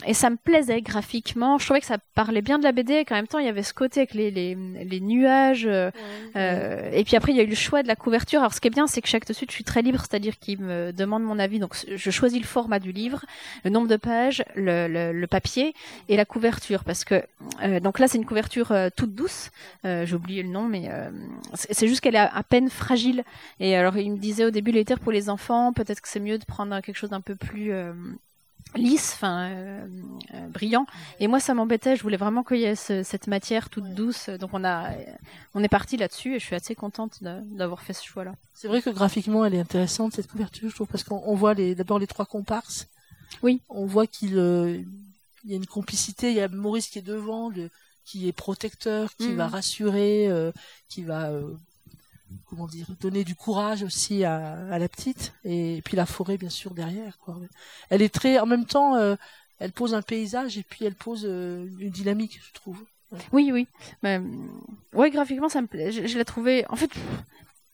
[0.07, 1.59] et ça me plaisait graphiquement.
[1.59, 3.49] Je trouvais que ça parlait bien de la BD, et qu'en même temps, il y
[3.49, 5.67] avait ce côté avec les les, les nuages.
[5.67, 5.91] Euh,
[6.37, 8.41] euh, et puis après, il y a eu le choix de la couverture.
[8.41, 10.61] Alors, ce qui est bien, c'est que chaque dessus, je suis très libre, c'est-à-dire qu'il
[10.61, 11.59] me demande mon avis.
[11.59, 13.25] Donc, je choisis le format du livre,
[13.65, 15.75] le nombre de pages, le, le, le papier
[16.09, 17.23] et la couverture, parce que
[17.81, 19.51] donc là, c'est une couverture toute douce.
[19.85, 20.91] J'ai oublié le nom, mais
[21.55, 23.25] c'est juste qu'elle est à peine fragile.
[23.61, 26.21] Et alors il me disait au début les terres pour les enfants, peut-être que c'est
[26.21, 27.73] mieux de prendre quelque chose d'un peu plus
[28.75, 29.87] lisse, enfin euh,
[30.35, 30.87] euh, brillant.
[31.21, 31.97] Et moi, ça m'embêtait.
[31.97, 34.29] Je voulais vraiment qu'il y ait cette matière toute douce.
[34.29, 34.91] Donc on a,
[35.55, 38.35] on est parti là-dessus, et je suis assez contente d'avoir fait ce choix-là.
[38.55, 41.75] C'est vrai que graphiquement, elle est intéressante cette couverture, je trouve, parce qu'on voit les,
[41.75, 42.89] d'abord les trois comparses.
[43.43, 43.61] Oui.
[43.69, 44.83] On voit qu'il euh,
[45.45, 46.31] y a une complicité.
[46.31, 47.71] Il y a Maurice qui est devant, le,
[48.05, 49.37] qui est protecteur, qui mm.
[49.37, 50.53] va rassurer,
[50.89, 51.31] qui va
[52.49, 56.75] comment dire, donner du courage aussi à, la petite, et, puis la forêt bien sûr
[56.75, 57.19] derrière.
[57.19, 57.39] Quoi.
[57.91, 59.17] Elle est très, en même temps, euh,
[59.59, 62.85] elle pose un paysage et puis elle pose euh, une dynamique, je trouve.
[63.33, 63.69] Oui, oui.
[64.03, 64.21] Mais,
[64.93, 65.93] ouais, graphiquement, ça me plaît.
[65.93, 66.65] Je, je l'ai trouvé.
[66.69, 66.91] En fait,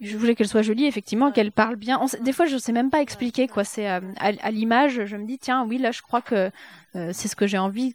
[0.01, 2.01] je voulais qu'elle soit jolie, effectivement, qu'elle parle bien.
[2.23, 3.65] des fois, je sais même pas expliquer quoi.
[3.65, 6.51] C'est euh, à, l'image, je me dis tiens, oui, là, je crois que
[6.97, 7.95] euh, c'est ce que j'ai envie.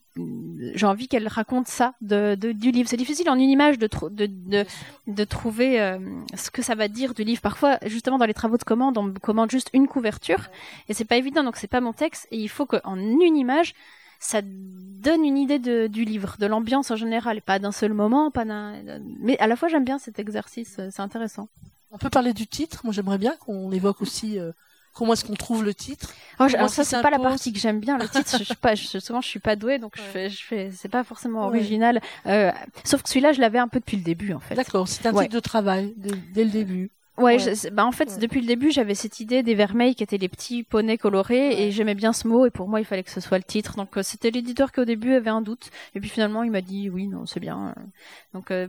[0.75, 2.87] J'ai envie qu'elle raconte ça de, du livre.
[2.87, 4.65] C'est difficile en une image de de, de,
[5.07, 5.97] de trouver euh,
[6.35, 7.41] ce que ça va dire du livre.
[7.41, 10.49] Parfois, justement, dans les travaux de commande, on commande juste une couverture
[10.87, 11.43] et c'est pas évident.
[11.43, 13.73] Donc, c'est pas mon texte et il faut qu'en une image
[14.17, 18.31] ça donne une idée de, du livre, de l'ambiance en général, pas d'un seul moment,
[18.31, 18.73] pas d'un.
[19.19, 21.49] Mais à la fois, j'aime bien cet exercice, c'est intéressant.
[21.95, 22.81] On peut parler du titre.
[22.83, 24.51] Moi, j'aimerais bien qu'on évoque aussi euh,
[24.93, 26.11] comment est-ce qu'on trouve le titre.
[26.41, 27.97] Oh, alors ça, c'est pas la partie que j'aime bien.
[27.97, 30.43] Le titre, je suis pas, je, souvent, je suis pas douée, donc je fais, je
[30.43, 32.01] fais, c'est pas forcément original.
[32.25, 32.51] Euh,
[32.83, 34.55] sauf que celui-là, je l'avais un peu depuis le début, en fait.
[34.55, 36.91] D'accord, c'est un titre de travail dès le début.
[37.17, 37.37] Ouais,
[37.71, 40.63] bah en fait, depuis le début, j'avais cette idée des vermeils qui étaient les petits
[40.63, 43.37] poneys colorés et j'aimais bien ce mot et pour moi, il fallait que ce soit
[43.37, 43.75] le titre.
[43.77, 46.61] Donc, euh, c'était l'éditeur qui au début avait un doute et puis finalement, il m'a
[46.61, 47.73] dit oui, non, c'est bien.
[48.33, 48.67] Donc, euh,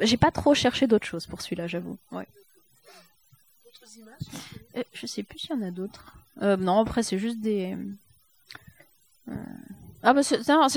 [0.00, 1.98] j'ai pas trop cherché d'autres choses pour celui-là, j'avoue.
[2.10, 2.26] Ouais.
[4.76, 6.16] Euh, je sais plus s'il y en a d'autres.
[6.40, 7.76] Euh, non, après, c'est juste des.
[10.04, 10.22] Euh, ah bah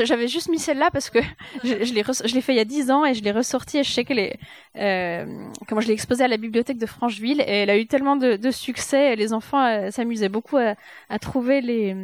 [0.03, 1.19] j'avais juste mis celle-là parce que
[1.63, 1.93] je, je
[2.35, 4.19] l'ai fait il y a 10 ans et je l'ai ressortie et je sais qu'elle
[4.19, 4.39] est
[4.77, 5.25] euh,
[5.67, 8.51] comment je l'ai exposée à la bibliothèque de Francheville et elle a eu tellement de,
[8.51, 10.75] succès et les enfants s'amusaient beaucoup à,
[11.09, 11.95] à trouver les,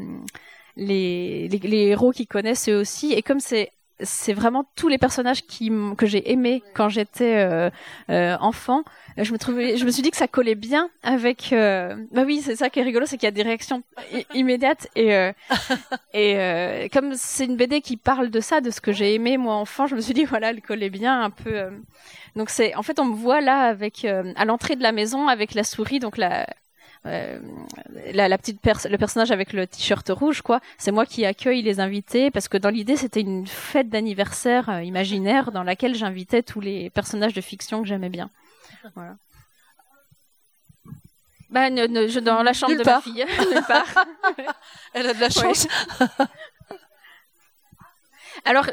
[0.75, 3.13] les, les les héros qu'ils connaissent eux aussi.
[3.13, 3.71] Et comme c'est
[4.03, 7.69] c'est vraiment tous les personnages qui que j'ai aimés quand j'étais euh,
[8.09, 8.83] euh, enfant.
[9.17, 11.51] Je me trouvais, je me suis dit que ça collait bien avec.
[11.53, 13.83] Euh, bah oui, c'est ça qui est rigolo, c'est qu'il y a des réactions
[14.33, 15.31] immédiates et euh,
[16.13, 19.37] et euh, comme c'est une BD qui parle de ça, de ce que j'ai aimé
[19.37, 21.69] moi enfant, je me suis dit voilà, elle collait bien un peu.
[22.35, 25.53] donc c'est, en fait, on me voit là avec à l'entrée de la maison avec
[25.53, 26.47] la souris, donc la
[27.07, 27.39] euh,
[28.13, 30.59] la, la, petite le personnage avec le t-shirt rouge, quoi.
[30.77, 34.83] C'est moi qui accueille les invités parce que dans l'idée c'était une fête d'anniversaire euh,
[34.83, 38.29] imaginaire dans laquelle j'invitais tous les personnages de fiction que j'aimais bien.
[38.95, 39.15] Voilà.
[41.49, 43.25] Bah, je, dans la chambre de ma fille.
[44.93, 45.67] Elle a de la chance.
[48.45, 48.65] Alors,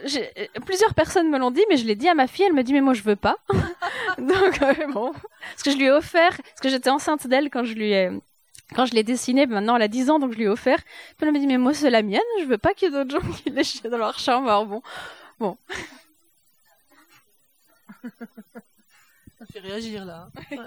[0.65, 2.45] plusieurs personnes me l'ont dit, mais je l'ai dit à ma fille.
[2.47, 3.37] Elle me dit, mais moi, je veux pas.
[4.19, 5.13] Donc, euh, bon.
[5.13, 8.11] Parce que je lui ai offert, parce que j'étais enceinte d'elle quand je lui ai,
[8.75, 10.79] quand je l'ai dessinée, maintenant elle a 10 ans, donc je lui ai offert.
[11.17, 12.21] Puis elle m'a dit, mais moi, c'est la mienne.
[12.41, 14.49] Je veux pas qu'il y ait d'autres gens qui l'aient dans leur chambre.
[14.49, 14.83] Alors bon.
[15.39, 15.57] Bon.
[19.39, 20.31] Ça fait réagir là.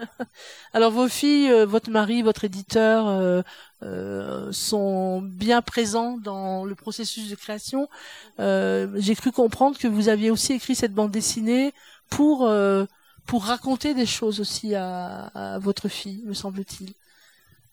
[0.73, 3.41] Alors vos filles, euh, votre mari, votre éditeur euh,
[3.83, 7.89] euh, sont bien présents dans le processus de création.
[8.39, 11.73] J'ai cru comprendre que vous aviez aussi écrit cette bande dessinée
[12.09, 12.49] pour
[13.25, 16.93] pour raconter des choses aussi à, à votre fille, me semble-t-il.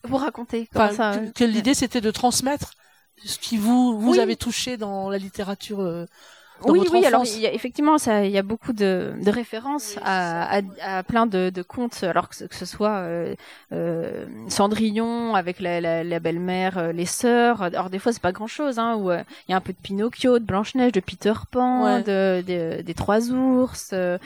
[0.03, 2.73] Pour raconter enfin, ça, que, l'idée c'était de transmettre
[3.25, 6.07] ce qui vous vous avez touché dans la littérature
[6.65, 7.05] oui, oui.
[7.05, 11.03] Alors, il y a, effectivement, il y a beaucoup de, de références à, à, à,
[11.03, 12.03] plein de, de contes.
[12.03, 13.35] Alors que, ce soit euh,
[13.71, 17.61] euh, Cendrillon avec la, la, la belle-mère, euh, les sœurs.
[17.61, 18.79] Alors des fois, c'est pas grand-chose.
[18.79, 21.33] Hein, où euh, il y a un peu de Pinocchio, de Blanche Neige, de Peter
[21.51, 24.17] Pan, de, de, des Trois Ours, euh,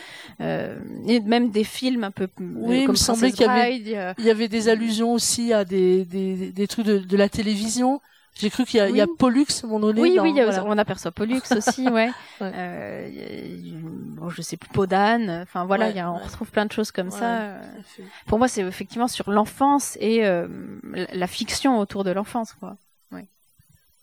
[1.07, 2.27] et même des films un peu.
[2.39, 6.51] Oui, comme il me semblait qu'il y y avait des allusions aussi à des, des,
[6.51, 8.01] des trucs de, de la télévision.
[8.35, 10.01] J'ai cru qu'il y, y, a Pollux moment donné.
[10.01, 10.33] Oui, oui,
[10.65, 12.09] on aperçoit Pollux aussi, ouais.
[12.41, 12.51] ouais.
[12.55, 13.09] Euh,
[14.15, 15.29] bon, je sais plus, Podane.
[15.43, 17.57] Enfin voilà, y a, on retrouve plein de choses comme ça.
[18.25, 20.47] Pour moi, c'est effectivement sur l'enfance et euh,
[21.13, 22.77] la fiction autour de l'enfance, quoi.
[23.11, 23.27] Ouais.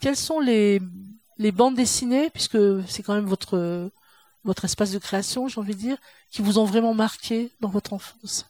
[0.01, 0.81] Quelles sont les
[1.39, 3.91] les bandes dessinées, puisque c'est quand même votre
[4.45, 5.97] votre espace de création, j'ai envie de dire,
[6.31, 8.47] qui vous ont vraiment marqué dans votre enfance?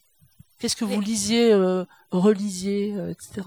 [0.58, 3.42] Qu'est-ce que vous lisiez, euh, relisiez, euh, etc.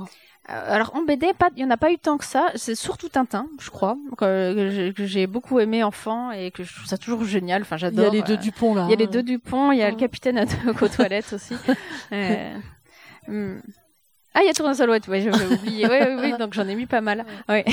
[0.50, 2.52] Euh, alors en BD, pas, il y en a pas eu tant que ça.
[2.56, 6.98] C'est surtout Tintin, je crois, que, j'ai beaucoup aimé enfant et que je trouve ça
[6.98, 7.62] toujours génial.
[7.62, 8.14] Enfin, j'adore.
[8.14, 8.86] Il y a les deux Dupont là.
[8.88, 9.10] Il y a les hein.
[9.12, 9.72] deux Dupont.
[9.72, 11.56] Il y a le capitaine à aux toilettes aussi.
[12.12, 12.58] euh,
[13.28, 13.62] hmm.
[14.36, 15.88] Ah, il y a Tournesol, ouais, ouais j'avais oublié.
[15.88, 17.24] Oui, oui, oui, donc j'en ai mis pas mal.
[17.48, 17.64] Ouais.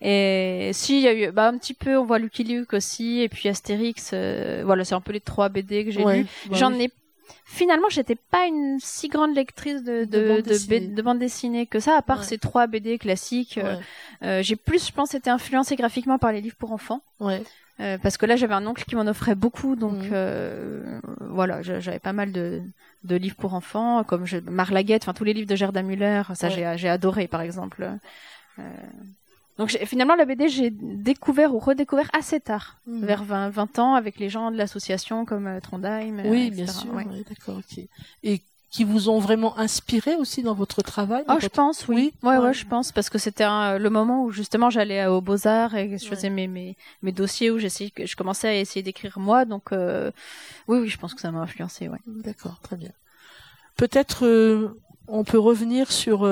[0.00, 3.20] Et si, il y a eu, bah, un petit peu, on voit Lucky Luke aussi,
[3.20, 6.26] et puis Astérix, euh, voilà, c'est un peu les trois BD que j'ai lus.
[6.50, 6.90] Bah j'en ai
[7.44, 11.66] finalement, j'étais pas une si grande lectrice de, de, de, bande, dessinée.
[11.66, 13.58] que ça, à part ces trois BD classiques.
[13.58, 13.76] Euh,
[14.22, 17.02] euh, j'ai plus, je pense, été influencée graphiquement par les livres pour enfants.
[17.20, 17.42] Ouais.
[17.80, 20.10] Euh, parce que là, j'avais un oncle qui m'en offrait beaucoup, donc mhm.
[20.12, 22.60] euh, voilà, j'avais pas mal de,
[23.04, 26.50] de livres pour enfants, comme je, Marlaguette, enfin tous les livres de Gerda Müller, ça
[26.50, 27.88] j'ai adoré par exemple.
[29.60, 33.04] Euh, donc finalement, la BD, j'ai découvert ou redécouvert assez tard, hmm.
[33.04, 36.20] vers 20, 20, ans, avec les gens de l'association comme euh, Trondheim.
[36.20, 36.92] Euh, oui, bien sûr.
[36.94, 37.04] Ouais.
[37.28, 37.84] d'accord, ok.
[38.22, 42.12] Et qui vous ont vraiment inspiré aussi dans votre travail Oh, je pense, oui.
[42.22, 45.44] oui ouais, ouais, je pense, parce que c'était le moment où justement j'allais aux Beaux
[45.48, 49.18] Arts et je faisais mes, mes, mes dossiers où j'essayais, je commençais à essayer d'écrire
[49.18, 49.44] moi.
[49.44, 50.12] Donc euh,
[50.68, 51.88] oui, oui, je pense que ça m'a influencé.
[51.88, 51.98] Ouais.
[52.06, 52.92] D'accord, très bien.
[53.76, 54.24] Peut-être
[55.08, 56.24] on peut revenir sur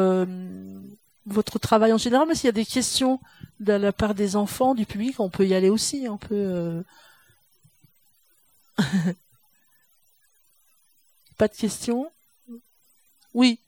[1.29, 3.21] votre travail en général, mais s'il y a des questions
[3.61, 6.07] de la part des enfants, du public, on peut y aller aussi.
[6.09, 6.35] On peut.
[6.35, 6.83] Euh.
[11.37, 12.11] Pas de questions?
[13.35, 13.61] Oui.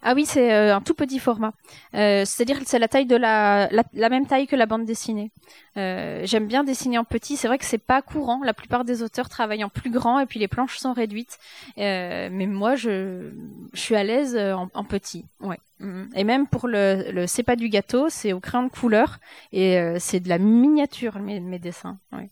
[0.00, 1.52] Ah oui, c'est euh, un tout petit format.
[1.94, 5.32] Euh, C'est-à-dire que c'est la taille de la, la, même taille que la bande dessinée.
[5.74, 7.36] J'aime bien dessiner en petit.
[7.36, 8.40] C'est vrai que c'est pas courant.
[8.44, 11.38] La plupart des auteurs travaillent en plus grand et puis les planches sont réduites.
[11.76, 13.32] Mais moi, je,
[13.72, 15.26] je suis à l'aise euh, en, en, petit.
[15.40, 15.58] Ouais.
[15.80, 16.08] Mm-hmm.
[16.14, 19.18] Et même pour le, le c'est pas du gâteau, c'est au crayon de couleur
[19.52, 21.98] et euh, c'est de la miniature mes, mes dessins.
[22.12, 22.30] Ouais.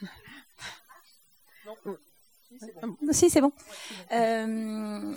[3.12, 3.52] Si, c'est bon.
[4.12, 5.14] Euh,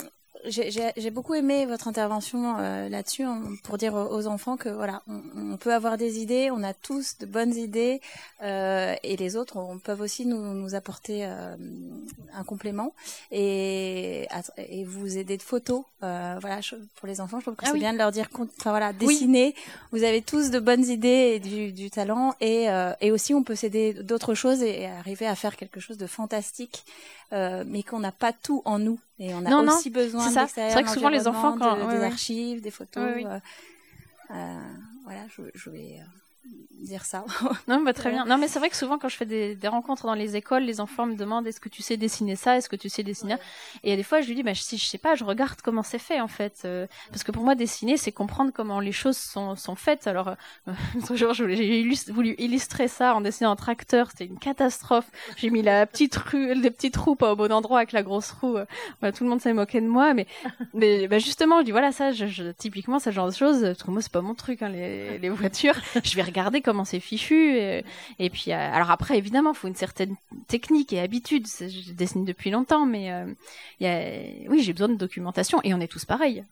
[0.48, 3.26] j'ai beaucoup aimé votre intervention euh, là-dessus
[3.64, 7.26] pour dire aux enfants que voilà, on, peut avoir des idées, on a tous de
[7.26, 8.02] bonnes idées
[8.44, 11.56] euh, et les autres on, peuvent aussi nous, nous apporter euh,
[12.34, 12.94] un complément
[13.32, 14.28] et,
[14.58, 15.84] et vous aider de photos.
[16.04, 16.60] Euh, voilà,
[16.96, 19.56] pour les enfants, je trouve que ah c'est bien de leur dire, enfin voilà, dessiner.
[19.92, 23.44] Vous avez tous de bonnes idées et du, du talent et, euh, et aussi on
[23.44, 26.86] peut s'aider d'autres choses et arriver à faire quelque chose de fantastique,
[27.32, 29.00] mais qu'on n'a pas tout en nous.
[29.20, 31.90] Et on a aussi besoin de C'est vrai que souvent les enfants, quand...
[31.90, 33.04] des archives, des photos.
[33.04, 33.40] Euh,
[34.32, 34.60] euh,
[35.04, 36.04] voilà, je, je vais euh,
[36.86, 37.26] dire ça.
[37.68, 38.26] non, bah, très bien.
[38.26, 40.64] Non, mais c'est vrai que souvent, quand je fais des, des, rencontres dans les écoles,
[40.64, 43.36] les enfants me demandent est-ce que tu sais dessiner ça, est-ce que tu sais dessiner
[43.84, 45.84] Et a des fois, je lui dis, bah, si je sais pas, je regarde comment
[45.84, 46.62] c'est fait, en fait.
[46.66, 50.08] Euh, parce que pour moi, dessiner, c'est comprendre comment les choses sont, sont faites.
[50.08, 50.36] Alors,
[50.68, 50.72] euh,
[51.16, 55.08] jour, j'ai voulu illustrer ça en dessinant un tracteur, c'était une catastrophe.
[55.38, 58.32] J'ai mis la petite rue, les petites roues pas au bon endroit avec la grosse
[58.32, 58.58] roue.
[58.58, 60.28] Euh, tout le monde s'est moqué de moi, mais,
[60.74, 63.84] mais bah, justement, je dis, voilà, ça, je, je, typiquement, ce genre de choses, parce
[63.84, 65.76] que moi, c'est pas mon truc, hein, les, les voitures.
[66.04, 67.58] je vais regarder comment c'est fichu.
[68.20, 70.16] Et, puis, euh, alors après, évidemment, il faut une certaine
[70.48, 71.48] technique et habitude.
[71.48, 73.26] Je dessine depuis longtemps, mais euh,
[73.80, 76.44] y a, oui, j'ai besoin de documentation et on est tous pareils.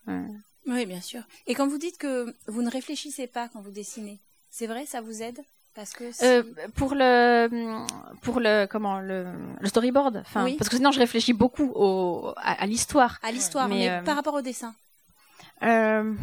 [0.66, 1.22] Oui, bien sûr.
[1.46, 4.18] Et quand vous dites que vous ne réfléchissez pas quand vous dessinez,
[4.50, 5.40] c'est vrai, ça vous aide?
[5.74, 6.44] Parce que euh,
[6.76, 7.48] pour le
[8.22, 9.26] pour le comment le,
[9.58, 14.00] le storyboard enfin parce que sinon je réfléchis beaucoup au à, l'histoire à l'histoire mais,
[14.04, 14.72] par rapport au dessin?
[15.64, 16.14] Euh,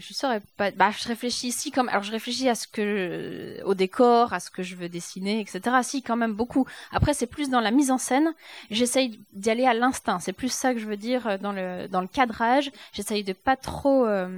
[0.00, 0.70] je saurais pas.
[0.72, 1.88] Bah, je réfléchis ici comme.
[1.88, 5.76] Alors, je réfléchis à ce que, au décor, à ce que je veux dessiner, etc.
[5.82, 6.66] Si, quand même beaucoup.
[6.92, 8.32] Après, c'est plus dans la mise en scène.
[8.70, 10.18] J'essaye d'y aller à l'instinct.
[10.20, 12.72] C'est plus ça que je veux dire euh, dans le dans le cadrage.
[12.92, 14.28] J'essaye de pas trop euh,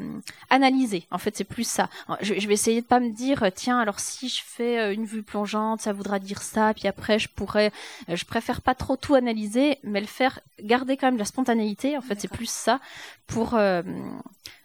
[0.51, 1.07] analyser.
[1.11, 1.89] En fait, c'est plus ça.
[2.21, 5.07] Je, je, vais essayer de pas me dire, tiens, alors si je fais euh, une
[5.07, 6.75] vue plongeante, ça voudra dire ça.
[6.75, 7.73] Puis après, je pourrais.
[8.09, 11.97] Je préfère pas trop tout analyser, mais le faire garder quand même la spontanéité.
[11.97, 12.81] En fait, c'est plus ça
[13.27, 13.83] pour euh,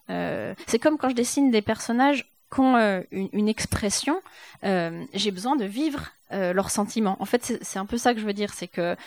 [0.08, 4.22] c'est comme quand je dessine des personnages qui ont euh, une, expression,
[4.64, 7.16] euh, j'ai besoin de vivre leurs sentiments.
[7.22, 8.98] En fait, c'est un peu ça que je veux dire, c'est que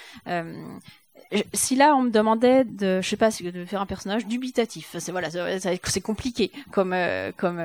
[1.53, 5.13] si là on me demandait de, je sais pas, de faire un personnage dubitatif, c'est
[5.13, 5.29] voilà,
[5.61, 6.97] c'est compliqué comme
[7.37, 7.63] comme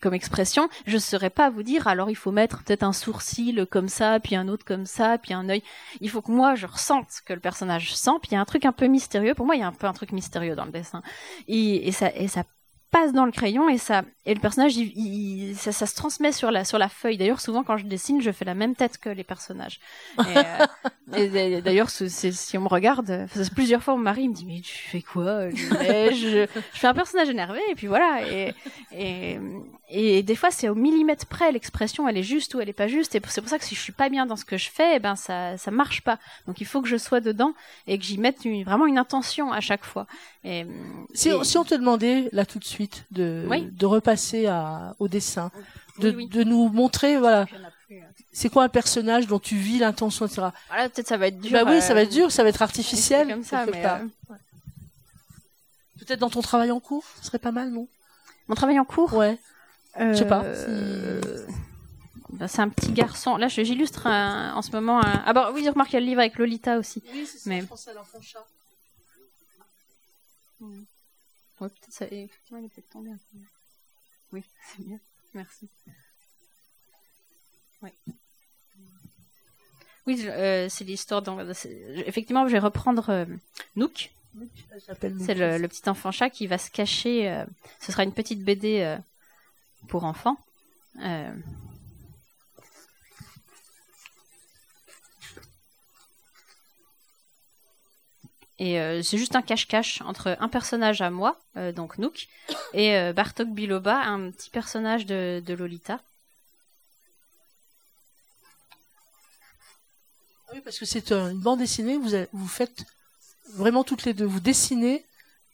[0.00, 0.68] comme expression.
[0.86, 1.88] Je saurais pas vous dire.
[1.88, 5.32] Alors il faut mettre peut-être un sourcil comme ça, puis un autre comme ça, puis
[5.32, 5.62] un œil.
[6.02, 8.18] Il faut que moi je ressente que le personnage sent.
[8.20, 9.34] Puis il y a un truc un peu mystérieux.
[9.34, 11.02] Pour moi, il y a un peu un truc mystérieux dans le dessin.
[11.48, 12.44] Et ça et ça
[12.90, 16.50] passe dans le crayon et ça et le personnage il, ça, ça, se transmet sur
[16.50, 17.16] la sur la feuille.
[17.16, 19.80] D'ailleurs souvent quand je dessine je fais la même tête que les personnages.
[20.18, 20.36] Et,
[21.16, 25.02] euh, d'ailleurs si on me regarde plusieurs fois mon mari me dit mais tu fais
[25.02, 25.64] quoi je,
[26.14, 28.54] je, fais un personnage énervé et puis voilà et
[28.92, 29.38] et,
[29.88, 32.88] et des fois c'est au millimètre près l'expression elle est juste ou elle est pas
[32.88, 34.70] juste et c'est pour ça que si je suis pas bien dans ce que je
[34.70, 36.18] fais eh ben ça ça marche pas.
[36.46, 37.54] Donc il faut que je sois dedans
[37.86, 40.06] et que j'y mette vraiment une intention à chaque fois.
[40.44, 40.66] Et,
[41.14, 45.08] si, si on te demandait là tout de suite suite, de, de repasser à, au
[45.08, 45.50] dessin,
[45.98, 46.28] de, Oui, oui.
[46.28, 47.46] de nous montrer, voilà,
[47.90, 47.94] euh.
[48.32, 50.48] c'est quoi un personnage dont tu vis l'intention, etc.
[50.68, 51.52] Voilà, peut-être ça va être dur.
[51.52, 53.28] bah oui, euh, ça va être dur, ça va être artificiel.
[53.28, 53.98] comme ça, mais euh,
[55.98, 57.86] Peut-être dans ton travail en cours, ce serait pas mal, non?
[58.48, 59.12] Mon travail en cours?
[59.14, 59.38] Ouais.
[59.98, 60.42] Je sais pas.
[60.44, 61.20] euh,
[62.30, 63.36] bah, c'est un petit garçon.
[63.36, 65.00] Là, je- j'illustre un- en ce moment.
[65.04, 65.22] Un...
[65.26, 67.02] Ah bah oui, remarque, il y a le livre avec Lolita aussi.
[67.12, 68.46] Oui, c'est Mais- je pensais à l'enfant chat.
[71.60, 72.06] Ouais, peut-être ça.
[72.06, 73.38] Effectivement, il est peut-être tombé un peu.
[74.32, 74.42] Oui,
[74.76, 74.98] c'est bien.
[75.34, 75.68] Merci.
[77.82, 77.90] Oui.
[80.06, 81.22] Oui, euh, c'est l'histoire.
[81.22, 81.38] dans-
[82.06, 83.24] Effectivement, je vais reprendre euh,
[83.76, 84.10] Nook.
[84.86, 87.28] J'appelle C'est le, le petit enfant chat qui va se cacher.
[87.30, 87.44] euh,
[87.80, 88.96] ce sera une petite BD euh,
[89.88, 90.36] pour enfants.
[91.02, 91.32] Euh,
[98.62, 102.28] Et euh, c'est juste un cache-cache entre un personnage à moi, euh, donc Nook,
[102.74, 105.98] et euh, Bartok Biloba, un petit personnage de, de Lolita.
[110.52, 112.84] Oui, parce que c'est une bande dessinée, vous, avez- vous faites
[113.54, 115.04] vraiment toutes les deux, vous dessinez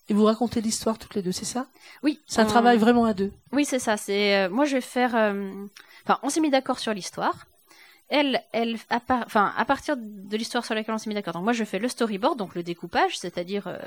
[0.09, 1.67] et vous racontez l'histoire toutes les deux, c'est ça?
[2.03, 3.33] Oui, C'est un on- travail vraiment à deux.
[3.53, 3.97] Oui, c'est ça.
[3.97, 5.15] C'est moi, je vais faire.
[6.05, 7.47] Enfin, on s'est mis d'accord sur l'histoire.
[8.09, 11.35] Elle, elle, à, par- enfin, à partir de l'histoire sur laquelle on s'est mis d'accord.
[11.35, 13.79] Donc moi, je fais le storyboard, donc le découpage, c'est-à-dire euh,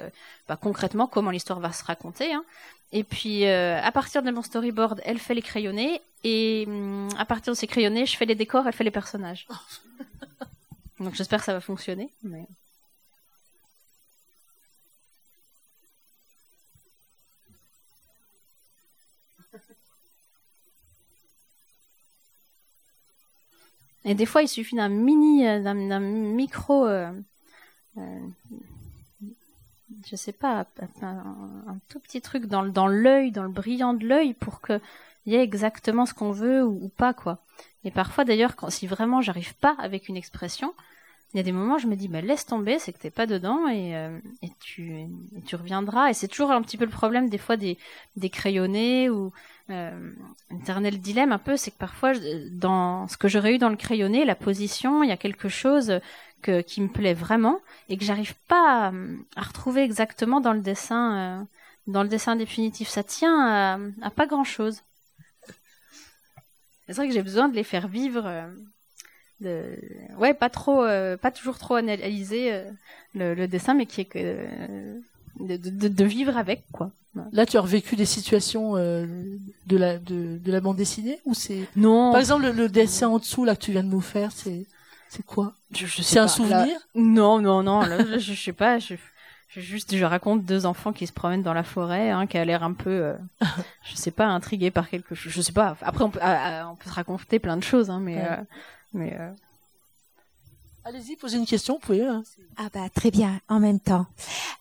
[0.48, 2.34] bah, concrètement comment l'histoire va se raconter.
[2.34, 2.44] hein.
[2.92, 7.24] Et puis, euh, à partir de mon storyboard, elle fait les crayonnés, et hum, à
[7.26, 9.48] partir de ces crayonnés, je fais les décors, elle fait les personnages.
[11.00, 12.10] donc j'espère que ça va fonctionner.
[12.24, 12.46] Mais...
[24.06, 27.12] Et des fois, il suffit d'un mini, euh, d'un micro, euh,
[27.98, 28.20] euh,
[30.10, 30.66] je sais pas,
[31.02, 34.80] un, tout petit truc dans, l'œil, dans le brillant de l'œil, pour que
[35.26, 37.40] il y ait exactement ce qu'on veut ou, ou pas, quoi.
[37.84, 40.74] Et parfois, d'ailleurs, si vraiment j'arrive pas avec une expression,
[41.34, 43.12] il y a des moments où je me dis, bah, laisse tomber, c'est que t'es
[43.12, 45.08] pas dedans et, euh, et tu,
[45.54, 46.10] reviendras.
[46.10, 47.78] Et c'est toujours un petit peu le problème des fois des,
[48.32, 49.32] crayonnés ou
[49.70, 50.14] euh,
[50.94, 52.14] dilemme un peu, c'est que parfois
[52.52, 56.00] dans ce que j'aurais eu dans le crayonné, la position, il y a quelque chose
[56.42, 57.60] qui me plaît vraiment
[57.90, 58.92] et que j'arrive pas
[59.36, 61.44] à, retrouver exactement dans le dessin, euh,
[61.86, 62.88] dans le dessin définitif.
[62.88, 64.82] Ça tient à, à pas grand chose.
[66.88, 68.26] C'est vrai que j'ai besoin de les faire vivre.
[68.26, 68.48] euh,
[69.42, 69.64] de...
[70.18, 72.64] Ouais, pas trop, euh, pas toujours trop analyser euh,
[73.16, 75.00] le, le dessin, mais qui est que euh,
[75.40, 76.92] de, de, de vivre avec quoi.
[77.32, 79.06] Là, tu as revécu des situations euh,
[79.66, 83.08] de, la, de, de la bande dessinée ou c'est Non, Par exemple, le, le dessin
[83.10, 84.66] en dessous là que tu viens de nous faire, c'est
[85.10, 85.54] c'est quoi?
[85.76, 86.28] Je, je sais C'est un pas.
[86.28, 86.68] souvenir?
[86.68, 87.82] Là- Non, non, non.
[87.82, 88.78] Là, je, je sais pas.
[88.78, 88.94] Je,
[89.50, 92.46] je juste, je raconte deux enfants qui se promènent dans la forêt, hein, qui a
[92.46, 93.14] l'air un peu, euh,
[93.84, 95.34] je sais pas, intrigué par quelque chose.
[95.34, 95.76] Je sais pas.
[95.82, 98.38] Après, on peut, ah, ah, on peut se raconter plein de choses, hein, mais, Ouais.
[98.96, 99.16] Euh, mais.
[99.20, 99.32] euh,
[100.86, 102.06] Allez-y, posez une question, vous pouvez.
[102.08, 102.24] hein.
[102.58, 104.06] Ah bah très bien, en même temps.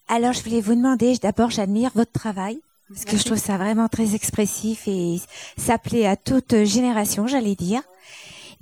[0.08, 3.88] Alors je voulais vous demander, d'abord j'admire votre travail, parce que je trouve ça vraiment
[3.88, 5.20] très expressif et
[5.56, 7.82] ça plaît à toute génération, j'allais dire.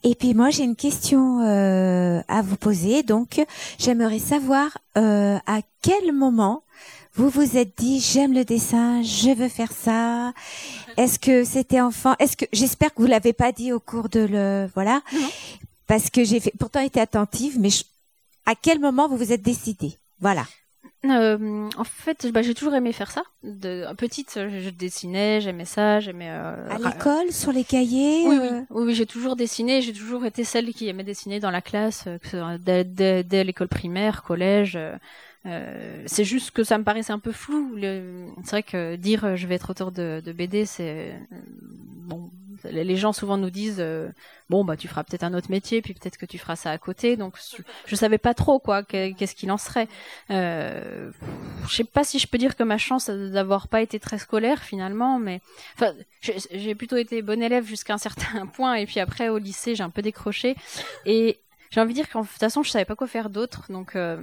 [0.05, 3.45] Et puis moi j'ai une question euh, à vous poser, donc
[3.79, 6.63] j'aimerais savoir euh, à quel moment
[7.17, 10.33] vous vous êtes dit j'aime le dessin, je veux faire ça.
[10.97, 12.15] Est-ce que c'était enfant?
[12.19, 15.29] Est-ce que j'espère que vous l'avez pas dit au cours de le voilà Non.
[15.87, 17.85] parce que j'ai fait, pourtant été attentive, mais je-
[18.45, 20.45] à quel moment vous vous êtes décidé Voilà.
[21.05, 23.23] Euh, en fait, bah, j'ai toujours aimé faire ça.
[23.45, 26.29] De petite, je, je dessinais, j'aimais ça, j'aimais.
[26.31, 29.83] euh, À l'école, sur les cahiers Oui, oui, euh, oui, oui, j'ai toujours dessiné.
[29.83, 32.83] J'ai toujours été celle qui aimait dessiner dans la classe, euh, que ce soit dès,
[32.85, 34.77] dès- dès l'école primaire, collège.
[35.47, 37.77] Euh, c'est juste que ça me paraissait un peu flou.
[37.81, 41.37] C'est vrai que dire euh, je vais être auteur de, de BD, c'est euh,
[42.07, 42.31] bon.
[42.65, 43.85] Les gens souvent nous disent
[44.49, 46.79] bon bah tu feras peut-être un autre métier, puis peut-être que tu feras ça à
[46.79, 47.17] côté.
[47.17, 49.87] Donc je, je savais pas trop quoi, que- qu'est-ce qu'il en serait.
[50.31, 51.13] Euh,
[51.69, 54.63] je sais pas si je peux dire que ma chance d'avoir pas été très scolaire
[54.63, 55.41] finalement, mais
[55.77, 55.93] enfin
[56.51, 59.85] j'ai plutôt été bonne élève jusqu'à un certain point et puis après au lycée j'ai
[59.85, 60.57] un peu décroché
[61.05, 61.39] et
[61.77, 63.95] j'ai envie de dire qu'en de toute façon je savais pas quoi faire d'autre donc
[63.95, 64.17] euh,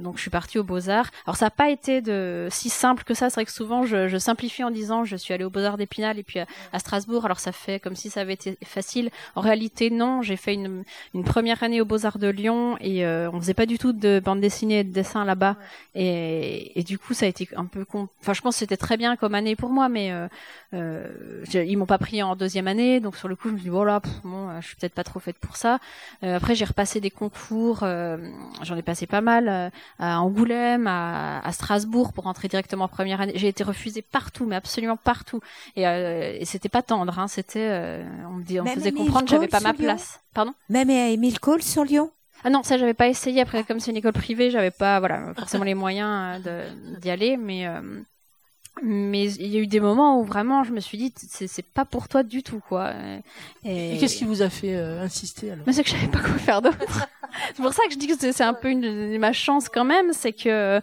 [0.00, 3.04] donc je suis partie aux beaux arts alors ça n'a pas été de si simple
[3.04, 3.30] que ça.
[3.30, 5.76] C'est vrai que souvent je, je simplifie en disant je suis allée aux beaux arts
[5.76, 7.24] d'Épinal et puis à, Strasbourg.
[7.24, 9.10] Alors ça fait comme si ça avait été facile.
[9.34, 10.22] En réalité non.
[10.22, 10.84] J'ai fait une,
[11.24, 14.20] première année aux beaux arts de Lyon et euh, on faisait pas du tout de
[14.20, 15.56] bande dessinée et de dessin là-bas.
[15.94, 18.96] Et, du coup ça a été un peu con enfin je pense que c'était très
[18.96, 20.26] bien comme année pour moi mais euh,
[20.74, 21.06] euh,
[21.48, 23.00] j'ai- ils m'ont pas pris en deuxième année.
[23.00, 25.04] Donc sur le coup je me dit voilà pff, bon euh, je suis peut-être pas
[25.04, 25.78] trop faite pour ça.
[26.22, 27.80] Après j'ai repasser des concours.
[27.80, 33.20] J'en ai passé pas mal à Angoulême, à, à, Strasbourg pour rentrer directement en première
[33.20, 33.32] année.
[33.36, 35.40] J'ai été refusée partout, mais absolument partout.
[35.76, 37.18] Et, et c'était pas tendre.
[37.18, 37.28] Hein.
[37.28, 40.20] C'était, on me, dit, on faisait comprendre que j'avais pas ma place.
[40.34, 40.54] Pardon?
[40.68, 42.10] Même à Émile Cole sur Lyon?
[42.42, 43.42] Ah non, ça j'avais pas essayé.
[43.42, 46.42] Après, comme c'est une école privée, j'avais pas, voilà, forcément les moyens
[47.00, 47.66] d'y aller, mais
[48.82, 51.84] mais il y a eu des moments où vraiment je me suis dit c'est pas
[51.84, 52.92] pour toi du tout quoi.
[53.64, 55.64] Et, qu'est-ce qui vous a fait euh, insister alors?
[55.66, 56.76] Mais c'est que je savais pas quoi faire d'autre.
[57.54, 60.12] c'est pour ça que je dis que c'est un peu une, ma chance quand même,
[60.12, 60.80] c'est que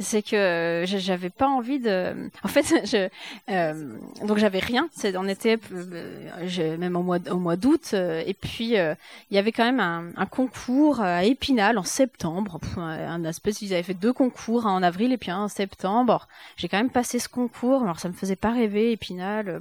[0.00, 2.28] c'est que j'avais pas envie de.
[2.42, 3.08] En fait, je,
[3.50, 4.88] euh, donc j'avais rien.
[4.92, 7.90] C'est on était euh, même au mois au mois d'août.
[7.94, 8.94] Euh, et puis euh,
[9.30, 12.58] il y avait quand même un, un, concours à Épinal en septembre.
[12.76, 16.26] Un aspect, ils avaient fait deux concours, un en avril et puis un en septembre.
[16.56, 17.82] J'ai quand même passé ce concours.
[17.82, 19.60] Alors ça me faisait pas rêver Épinal,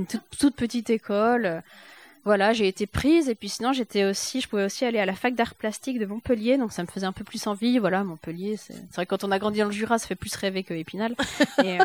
[0.00, 1.62] une toute, toute petite école
[2.24, 5.14] voilà, j'ai été prise et puis sinon j'étais aussi, je pouvais aussi aller à la
[5.14, 7.78] fac d'art plastique de Montpellier, donc ça me faisait un peu plus envie.
[7.78, 10.34] Voilà, Montpellier, c'est vrai que quand on a grandi dans le Jura, ça fait plus
[10.34, 11.14] rêver que Épinal.
[11.64, 11.84] et, euh,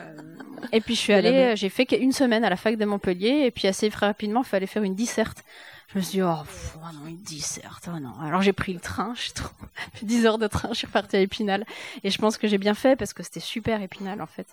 [0.73, 3.51] et puis je suis allée, j'ai fait une semaine à la fac de Montpellier et
[3.51, 5.43] puis assez rapidement, il fallait faire une disserte.
[5.93, 6.33] Je me suis dit, oh,
[6.75, 8.19] oh non, une disserte, oh non.
[8.21, 9.53] Alors j'ai pris le train, je trop,
[10.01, 11.65] 10 heures de train, je suis repartie à Épinal
[12.03, 14.47] et je pense que j'ai bien fait parce que c'était super Épinal en fait.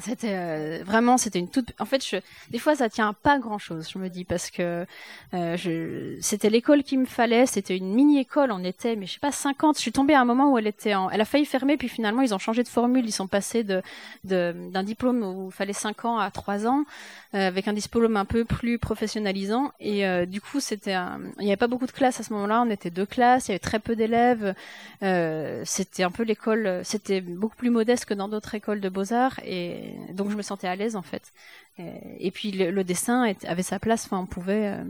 [0.00, 1.72] C'était euh, vraiment, c'était une toute.
[1.78, 2.16] En fait, je,
[2.50, 3.90] des fois, ça tient à pas grand chose.
[3.92, 4.86] Je me dis parce que
[5.34, 7.44] euh, je, c'était l'école qu'il me fallait.
[7.44, 8.52] C'était une mini école.
[8.52, 9.76] On était, mais je sais pas, 50.
[9.76, 11.88] Je suis tombée à un moment où elle était, en, elle a failli fermer, puis
[11.88, 13.04] finalement, ils ont changé de formule.
[13.04, 13.82] Ils sont passés de,
[14.24, 16.84] d'un diplôme où il fallait 5 ans à 3 ans,
[17.34, 19.72] euh, avec un diplôme un peu plus professionnalisant.
[19.78, 20.96] Et euh, du coup, c'était,
[21.38, 22.62] il n'y avait pas beaucoup de classes à ce moment-là.
[22.66, 23.48] On était deux classes.
[23.48, 24.54] Il y avait très peu d'élèves.
[25.66, 26.80] c'était un peu l'école.
[26.82, 29.38] C'était beaucoup plus modeste que dans d'autres écoles de beaux arts
[29.82, 31.32] et donc je me sentais à l'aise en fait.
[32.18, 34.04] Et, puis le, dessin avait sa place.
[34.04, 34.84] Enfin, on pouvait, euh,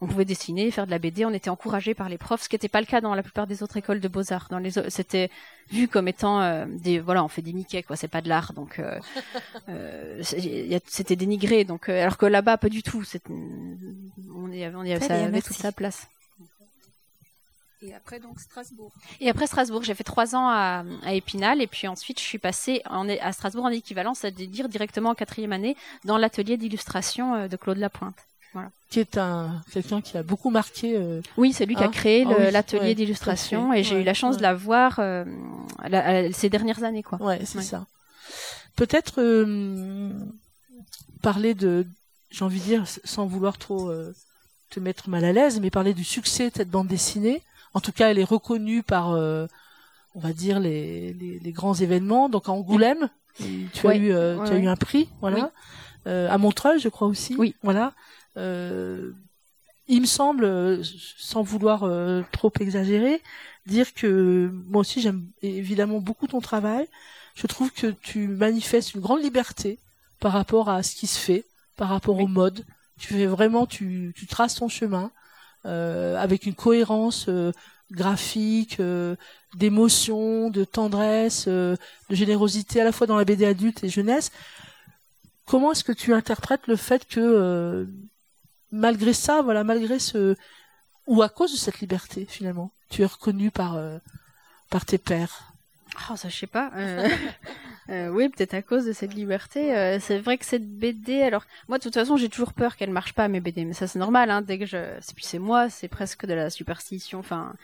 [0.00, 1.24] on pouvait dessiner, faire de la BD.
[1.24, 3.46] On était encouragé par les profs, ce qui n'était pas le cas dans la plupart
[3.46, 4.48] des autres écoles de beaux arts.
[4.50, 5.30] Dans les, c'était
[5.70, 7.94] vu comme étant euh, des, voilà, on fait des Mickey quoi.
[7.94, 11.64] C'est pas de l'art, donc euh, c'était dénigré.
[11.64, 13.04] Donc alors que là-bas pas du tout.
[14.34, 16.08] On y avait, on y avait, ça avait toute sa place.
[17.86, 18.92] Et après donc Strasbourg.
[19.20, 22.38] Et après Strasbourg, j'ai fait trois ans à, à, Épinal et puis ensuite je suis
[22.38, 27.48] passée en, à Strasbourg en équivalent, c'est-à-dire directement en quatrième année dans l'atelier d'illustration euh,
[27.48, 28.16] de Claude Lapointe.
[28.52, 28.70] Voilà.
[28.90, 30.96] Qui est un quelqu'un qui a beaucoup marqué.
[30.96, 34.14] Euh, oui, c'est lui qui a hein créé ah l'atelier d'illustration et j'ai eu la
[34.14, 35.24] chance de la voir euh,
[36.32, 37.20] ces dernières années, quoi.
[37.20, 37.86] Ouais, c'est ça.
[38.74, 40.10] Peut-être euh,
[41.22, 41.86] parler de,
[42.30, 43.92] j'ai envie de dire, sans vouloir trop
[44.70, 47.42] te mettre mal à l'aise, mais parler du succès de cette bande dessinée
[47.76, 49.46] en tout cas, elle est reconnue par, euh,
[50.14, 52.30] on va dire, les, les, grands événements.
[52.30, 55.52] Donc à Angoulême, tu, as eu, euh, tu as eu un prix, voilà.
[56.06, 57.36] Euh, à Montreuil, je crois aussi.
[57.36, 57.54] Oui.
[57.62, 57.92] Voilà.
[58.34, 61.80] il me semble, sans vouloir
[62.32, 63.20] trop exagérer,
[63.66, 66.88] dire que moi aussi j'aime évidemment beaucoup ton travail.
[67.34, 69.78] Je trouve que tu manifestes une grande liberté
[70.18, 71.44] par rapport à ce qui se fait,
[71.76, 72.64] par rapport au mode.
[72.98, 75.10] Tu fais vraiment, tu, tu traces ton chemin.
[75.66, 77.50] Euh, avec une cohérence euh,
[77.90, 79.16] graphique, euh,
[79.54, 81.76] d'émotion, de tendresse, de
[82.10, 84.30] générosité à la fois dans la BD adulte et jeunesse.
[85.44, 87.88] Comment est-ce que tu interprètes le fait que
[88.70, 90.36] malgré ça, voilà, malgré ce
[91.06, 93.78] ou à cause de cette liberté finalement, tu es reconnu par
[94.68, 95.45] par tes pairs?
[96.10, 96.70] Oh, ça, je sais pas.
[96.76, 97.08] Euh,
[97.90, 99.76] euh, oui, peut-être à cause de cette liberté.
[99.76, 102.90] Euh, c'est vrai que cette BD, alors moi, de toute façon, j'ai toujours peur qu'elle
[102.90, 104.30] marche pas mes BD, mais ça, c'est normal.
[104.30, 104.78] Hein, dès que je,
[105.14, 107.54] puis c'est moi, c'est presque de la superstition, enfin,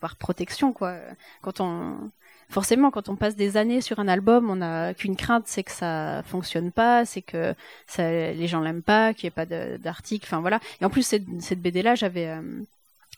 [0.00, 0.96] par protection, quoi.
[1.42, 2.10] Quand on,
[2.48, 5.72] forcément, quand on passe des années sur un album, on n'a qu'une crainte, c'est que
[5.72, 7.54] ça fonctionne pas, c'est que
[7.98, 9.46] les gens l'aiment pas, qu'il n'y ait pas
[9.78, 10.60] d'article, enfin voilà.
[10.80, 12.36] Et en plus, cette, cette BD-là, j'avais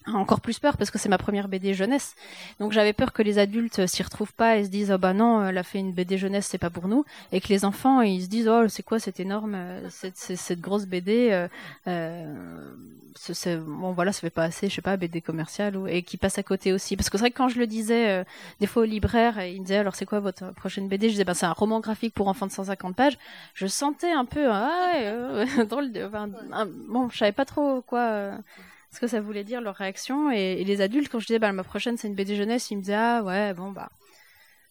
[0.07, 2.14] encore plus peur parce que c'est ma première BD jeunesse.
[2.61, 5.46] Donc j'avais peur que les adultes s'y retrouvent pas et se disent oh bah non,
[5.46, 8.22] elle a fait une BD jeunesse, c'est pas pour nous et que les enfants ils
[8.22, 11.48] se disent oh c'est quoi cette énorme euh, cette, cette, grosse BD euh,
[11.86, 12.34] euh
[13.14, 16.16] c'est, bon voilà, ça fait pas assez, je sais pas BD commerciale ou et qui
[16.16, 18.24] passe à côté aussi parce que c'est vrai que quand je le disais euh,
[18.59, 21.24] des fois au libraire, il me disait alors c'est quoi votre prochaine BD Je disais
[21.24, 23.18] bah c'est un roman graphique pour enfants de 150 pages.
[23.55, 26.09] Je sentais un peu ah ouais, drôle de,
[26.88, 28.32] bon, je savais pas trop quoi
[28.93, 30.30] ce que ça voulait dire leur réaction.
[30.30, 32.82] Et, les adultes quand je disais bah ma prochaine c'est une BD jeunesse ils me
[32.82, 33.90] disaient ah ouais bon bah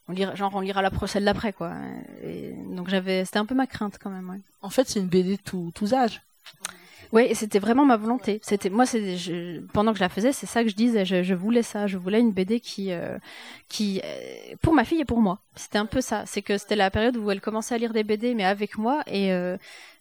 [0.07, 1.73] on lira genre on lira la celle d'après quoi.
[2.23, 4.39] Et donc j'avais c'était un peu ma crainte quand même ouais.
[4.61, 6.21] en fait c'est une BD tous tous âges
[7.11, 8.39] Oui, c'était vraiment ma volonté.
[8.41, 8.85] C'était moi,
[9.73, 11.03] pendant que je la faisais, c'est ça que je disais.
[11.03, 11.85] Je, je, voulais ça.
[11.85, 13.17] Je voulais une BD qui, euh,
[13.67, 15.39] qui, euh, pour ma fille et pour moi.
[15.55, 16.23] C'était un peu ça.
[16.25, 19.03] C'est que c'était la période où elle commençait à lire des BD, mais avec moi.
[19.07, 19.57] Et euh,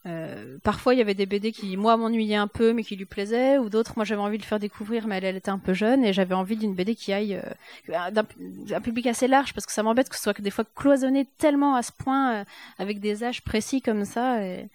[0.07, 3.07] euh parfois, il y avait des BD qui, moi, m'ennuyaient un peu, mais qui lui
[3.07, 5.75] plaisaient, ou d'autres, moi, j'avais envie de faire découvrir, mais elle, elle était un peu
[5.75, 7.43] jeune, et j'avais envie d'une BD qui aille
[7.89, 11.75] d'un public assez large, parce que ça m'embête que ce soit des fois cloisonné tellement
[11.75, 12.45] à ce point,
[12.79, 14.45] avec des âges précis comme ça.
[14.45, 14.69] Et,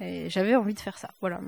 [0.00, 1.10] et j'avais envie de faire ça.
[1.20, 1.40] Voilà.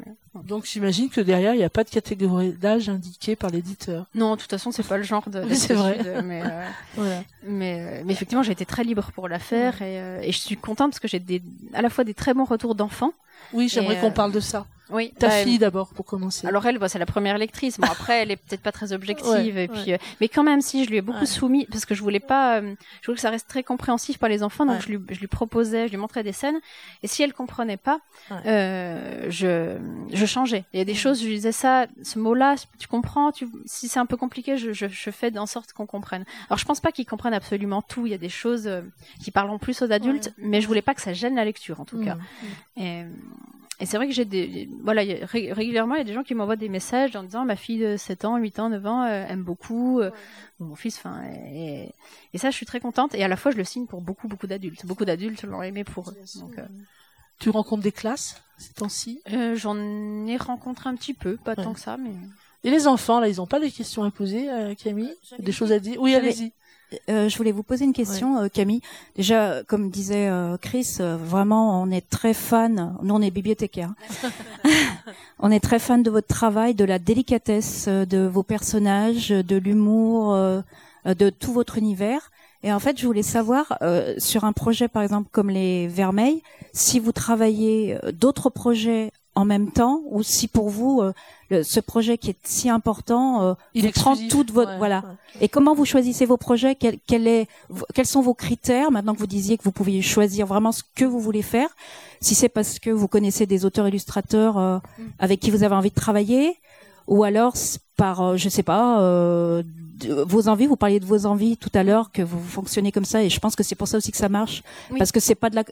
[0.45, 4.07] Donc j'imagine que derrière, il n'y a pas de catégorie d'âge indiquée par l'éditeur.
[4.15, 5.43] Non, de toute façon, c'est pas le genre de.
[5.55, 6.23] c'est vrai.
[6.23, 7.23] mais, euh, voilà.
[7.45, 10.39] mais, euh, mais, effectivement, j'ai été très libre pour la faire et, euh, et, je
[10.39, 11.43] suis contente parce que j'ai des,
[11.73, 13.15] à la fois des très bons retours d'enfants.
[13.53, 14.67] Oui, j'aimerais qu'on parle de ça.
[14.91, 16.47] Oui, ta bah, fille d'abord pour commencer.
[16.47, 17.79] Alors elle, bah, c'est la première lectrice.
[17.79, 19.57] Bon après, elle est peut-être pas très objective.
[19.59, 22.21] et puis, mais quand même, si je lui ai beaucoup soumis parce que je voulais
[22.21, 24.67] pas, je voulais que ça reste très compréhensif par les enfants.
[24.67, 26.61] Donc je lui, je lui proposais, je lui montrais des scènes.
[27.03, 28.01] Et si elle comprenait pas,
[28.47, 29.77] euh, je,
[30.13, 30.65] je changeais.
[30.73, 33.33] Il y a des choses, je lui disais ça, ce mot-là, tu comprends.
[33.33, 36.25] Tu, si c'est un peu compliqué, je, je, je fais en sorte qu'on comprenne.
[36.49, 38.07] Alors je pense pas qu'ils comprennent absolument tout.
[38.07, 38.71] Il y a des choses
[39.21, 41.85] qui parleront plus aux adultes, mais je voulais pas que ça gêne la lecture en
[41.85, 42.17] tout cas.
[42.77, 43.05] Et,
[43.83, 46.55] et c'est vrai que j'ai des, voilà, régulièrement, il y a des gens qui m'envoient
[46.55, 49.43] des messages en disant ma fille de 7 ans, 8 ans, 9 ans euh, aime
[49.43, 50.13] beaucoup, euh,
[50.61, 51.21] mon fils, enfin,
[51.53, 51.93] et,
[52.33, 53.13] et, ça, je suis très contente.
[53.17, 54.87] Et à la fois, je le signe pour beaucoup, beaucoup d'adultes.
[54.87, 56.17] Beaucoup d'adultes l'ont aimé pour eux.
[56.39, 56.67] Donc, euh,
[57.41, 59.21] Tu rencontres des classes ces temps-ci?
[59.57, 59.77] J'en
[60.29, 62.13] ai rencontré un petit peu, pas tant que ça, mais.
[62.63, 64.49] Et les enfants, là, ils n'ont pas des questions à poser,
[64.81, 65.13] Camille?
[65.41, 66.01] Des choses à dire?
[66.01, 66.53] Oui, allez-y.
[67.09, 68.81] Euh, je voulais vous poser une question, euh, Camille.
[69.17, 72.97] Déjà, comme disait euh, Chris, vraiment, on est très fan.
[73.03, 73.93] Nous, on est bibliothécaires.
[75.39, 80.37] on est très fan de votre travail, de la délicatesse de vos personnages, de l'humour,
[81.05, 82.31] de tout votre univers.
[82.65, 83.79] Et en fait, je voulais savoir
[84.19, 89.71] sur un projet, par exemple, comme les Vermeils, si vous travaillez d'autres projets en même
[89.71, 94.17] temps ou si pour vous euh, ce projet qui est si important euh, il prend
[94.29, 95.03] toute votre voilà.
[95.41, 96.75] et comment vous choisissez vos projets?
[96.75, 97.49] Quel, quel est
[97.95, 98.91] quels sont vos critères?
[98.91, 101.69] Maintenant que vous disiez que vous pouviez choisir vraiment ce que vous voulez faire
[102.21, 105.03] si c'est parce que vous connaissez des auteurs illustrateurs euh, mm.
[105.19, 106.57] avec qui vous avez envie de travailler
[107.07, 107.55] ou alors
[107.97, 109.63] par euh, je sais pas euh,
[110.27, 113.23] vos envies vous parliez de vos envies tout à l'heure que vous fonctionnez comme ça
[113.23, 114.63] et je pense que c'est pour ça aussi que ça marche
[114.99, 115.65] parce que c'est pas de la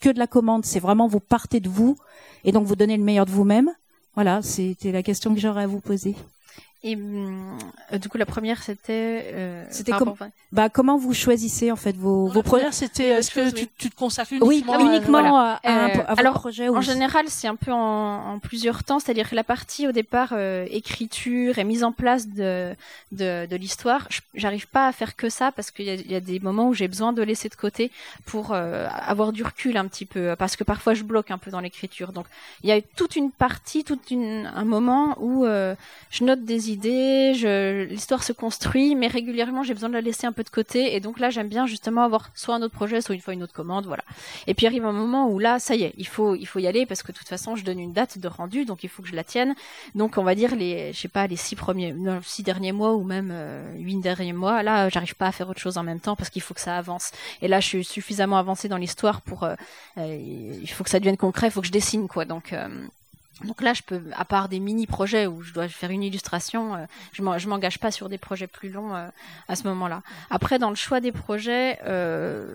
[0.00, 1.96] que de la commande c'est vraiment vous partez de vous
[2.44, 3.70] et donc vous donnez le meilleur de vous-même.
[4.14, 6.14] Voilà, c'était la question que j'aurais à vous poser.
[6.86, 9.30] Et euh, du coup, la première, c'était.
[9.32, 10.14] Euh, c'était comme.
[10.52, 13.96] Bah, comment vous choisissez en fait vos, vos projets C'était est-ce que tu, tu, te
[13.96, 18.34] consacres uniquement, oui, uniquement à, à, à, alors, projet En général, c'est un peu en,
[18.34, 22.28] en plusieurs temps, c'est-à-dire que la partie au départ euh, écriture et mise en place
[22.28, 22.74] de
[23.12, 26.20] de, de l'histoire, j'arrive pas à faire que ça parce qu'il y a, y a,
[26.20, 27.90] des moments où j'ai besoin de laisser de côté
[28.26, 31.50] pour euh, avoir du recul un petit peu, parce que parfois je bloque un peu
[31.50, 32.12] dans l'écriture.
[32.12, 32.26] Donc,
[32.62, 36.73] il y a toute une partie, tout une, un moment où je note des idées
[36.76, 40.94] l'histoire se construit, mais régulièrement j'ai besoin de la laisser un peu de côté.
[40.94, 43.42] Et donc là, j'aime bien justement avoir soit un autre projet, soit une fois une
[43.42, 44.04] autre commande, voilà.
[44.46, 46.66] Et puis arrive un moment où là, ça y est, il faut, il faut y
[46.66, 49.02] aller parce que de toute façon, je donne une date de rendu, donc il faut
[49.02, 49.54] que je la tienne.
[49.94, 52.94] Donc on va dire les, je sais pas, les six premiers, non, six derniers mois
[52.94, 54.62] ou même euh, huit derniers mois.
[54.62, 56.76] Là, j'arrive pas à faire autre chose en même temps parce qu'il faut que ça
[56.76, 57.10] avance.
[57.42, 59.54] Et là, je suis suffisamment avancée dans l'histoire pour, euh,
[59.98, 62.24] euh, il faut que ça devienne concret, il faut que je dessine quoi.
[62.24, 62.54] Donc
[63.42, 66.86] donc là, je peux, à part des mini-projets où je dois faire une illustration, euh,
[67.12, 69.08] je m'engage pas sur des projets plus longs euh,
[69.48, 70.02] à ce moment-là.
[70.30, 72.46] Après, dans le choix des projets, euh,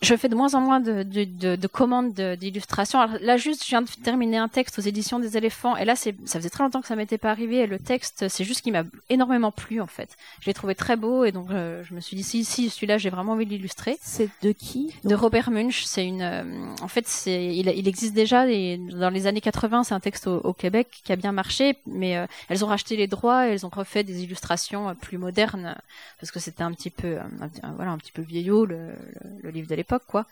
[0.00, 3.06] je fais de moins en moins de, de, de, de commandes d'illustration.
[3.20, 6.12] Là, juste, je viens de terminer un texte aux éditions des éléphants, et là, ça
[6.24, 8.84] faisait très longtemps que ça m'était pas arrivé, et le texte, c'est juste qui m'a
[9.08, 10.16] énormément plu, en fait.
[10.40, 12.98] Je l'ai trouvé très beau, et donc euh, je me suis dit, si, si, celui-là,
[12.98, 13.98] j'ai vraiment envie de l'illustrer.
[14.00, 15.84] C'est de qui De Robert Munch.
[15.84, 16.44] C'est une, euh,
[16.80, 20.26] en fait, c'est, il, il, existe déjà, et dans les années 80, c'est un texte
[20.26, 23.66] au, Québec qui a bien marché, mais euh, elles ont racheté les droits, et elles
[23.66, 25.76] ont refait des illustrations plus modernes,
[26.20, 27.16] parce que c'était un petit peu,
[27.76, 28.90] voilà, un petit peu vieillot le,
[29.24, 30.26] le, le livre de l'époque, quoi.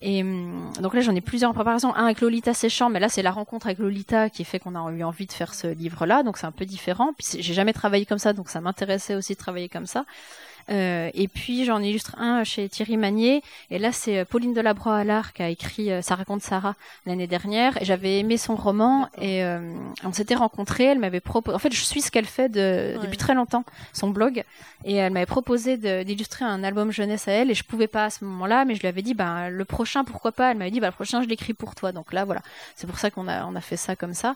[0.00, 1.94] Et hum, donc là, j'en ai plusieurs en préparation.
[1.94, 4.92] Un avec Lolita Séchant, mais là, c'est la rencontre avec Lolita qui fait qu'on a
[4.92, 7.12] eu envie de faire ce livre-là, donc c'est un peu différent.
[7.18, 10.04] Puis j'ai jamais travaillé comme ça, donc ça m'intéressait aussi de travailler comme ça.
[10.70, 13.42] Euh, et puis j'en illustre un chez Thierry Magnier.
[13.70, 16.74] Et là, c'est euh, Pauline Delabroix-Allard qui a écrit euh, Ça raconte Sarah
[17.06, 17.80] l'année dernière.
[17.80, 19.44] Et j'avais aimé son roman et
[20.04, 20.84] on s'était rencontrés.
[20.84, 21.54] Elle m'avait proposé.
[21.54, 24.44] En fait, je suis ce qu'elle fait de, depuis très longtemps, son blog.
[24.84, 27.50] Et elle m'avait proposé d'illustrer un album jeunesse à elle.
[27.50, 30.04] Et je pouvais pas à ce moment-là, mais je lui avais dit, ben le prochain,
[30.04, 30.50] pourquoi pas?
[30.50, 31.92] Elle m'avait dit, bah le prochain, je l'écris pour toi.
[31.92, 32.42] Donc là, voilà.
[32.76, 34.34] C'est pour ça qu'on a on a fait ça comme ça.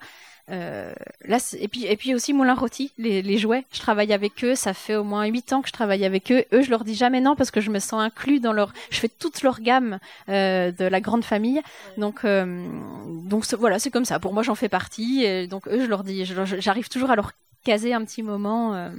[0.50, 0.92] Euh,
[1.26, 3.64] là, et puis et puis aussi Moulin Rôti, les, les jouets.
[3.72, 4.54] Je travaille avec eux.
[4.54, 6.44] Ça fait au moins huit ans que je travaille avec eux.
[6.52, 8.72] Eux, je leur dis jamais non parce que je me sens inclus dans leur.
[8.90, 11.60] Je fais toute leur gamme euh, de la grande famille.
[11.96, 12.66] Donc euh,
[13.06, 14.18] donc voilà, c'est comme ça.
[14.18, 15.24] Pour moi, j'en fais partie.
[15.24, 17.32] Et donc eux, je leur dis, j'arrive toujours à leur
[17.64, 18.90] caser un petit moment.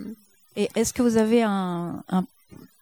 [0.56, 2.26] Et est-ce que vous avez un, un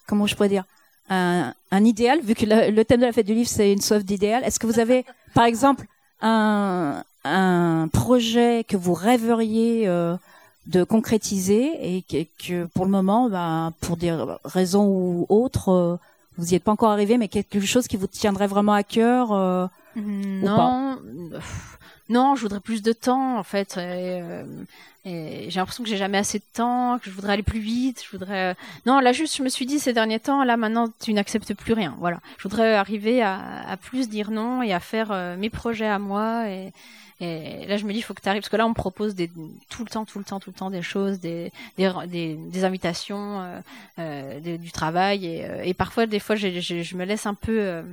[0.08, 0.66] comment je pourrais dire
[1.10, 2.20] un, un idéal?
[2.22, 4.44] Vu que le thème de la fête du livre c'est une soif d'idéal.
[4.44, 5.86] Est-ce que vous avez par exemple
[6.22, 10.16] un, un projet que vous rêveriez euh,
[10.68, 15.98] de concrétiser et que, pour le moment, bah, pour des raisons ou autres, euh,
[16.38, 19.32] vous n'y êtes pas encore arrivé, mais quelque chose qui vous tiendrait vraiment à cœur
[19.32, 21.00] euh, Non,
[22.10, 23.78] non, je voudrais plus de temps en fait.
[23.78, 24.22] Et,
[25.06, 28.04] j'ai l'impression que j'ai jamais assez de temps, que je voudrais aller plus vite.
[28.04, 28.58] Je voudrais.
[28.86, 31.72] Non, là juste, je me suis dit ces derniers temps, là maintenant, tu n'acceptes plus
[31.72, 31.96] rien.
[32.00, 35.98] Voilà, je voudrais arriver à, à plus dire non et à faire mes projets à
[35.98, 36.74] moi et
[37.20, 38.76] et là, je me dis, il faut que tu arrives, parce que là, on me
[38.76, 39.16] propose
[39.70, 41.52] tout le temps, tout le temps, tout le temps des choses, des,
[42.64, 43.60] invitations, euh,
[44.00, 47.84] euh du travail, et, euh, et, parfois, des fois, je, me laisse un peu.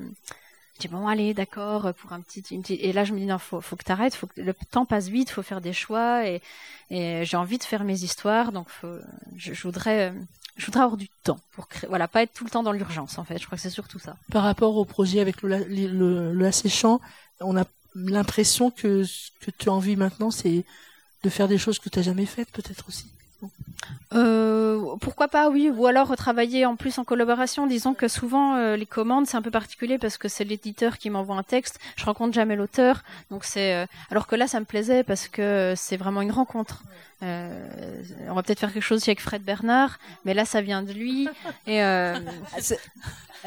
[0.76, 3.38] Je dis bon allez d'accord pour un petit une et là je me dis non
[3.38, 6.26] faut faut que t'arrêtes faut que le temps passe vite faut faire des choix.
[6.26, 6.40] Et,
[6.90, 8.66] j'ai envie de faire mes histoires donc
[9.36, 10.12] je, voudrais
[10.56, 13.18] je voudrais avoir du temps pour créer voilà pas être tout le temps dans l'urgence
[13.18, 13.38] en fait.
[13.38, 14.16] Je crois que c'est surtout ça.
[14.32, 16.50] Par rapport au projet avec le le, le,
[17.40, 17.64] on a
[17.94, 19.04] l'impression que
[19.40, 20.64] que tu as envie maintenant, c'est
[21.22, 23.06] de faire des choses que tu n'as jamais faites, peut-être aussi.
[24.14, 25.70] Euh, pourquoi pas, oui.
[25.74, 27.66] Ou alors travailler en plus en collaboration.
[27.66, 31.10] Disons que souvent euh, les commandes c'est un peu particulier parce que c'est l'éditeur qui
[31.10, 31.80] m'envoie un texte.
[31.96, 33.74] Je rencontre jamais l'auteur, donc c'est.
[33.74, 36.82] Euh, alors que là, ça me plaisait parce que c'est vraiment une rencontre.
[37.22, 40.92] Euh, on va peut-être faire quelque chose avec Fred Bernard, mais là, ça vient de
[40.92, 41.28] lui.
[41.66, 42.18] Et euh,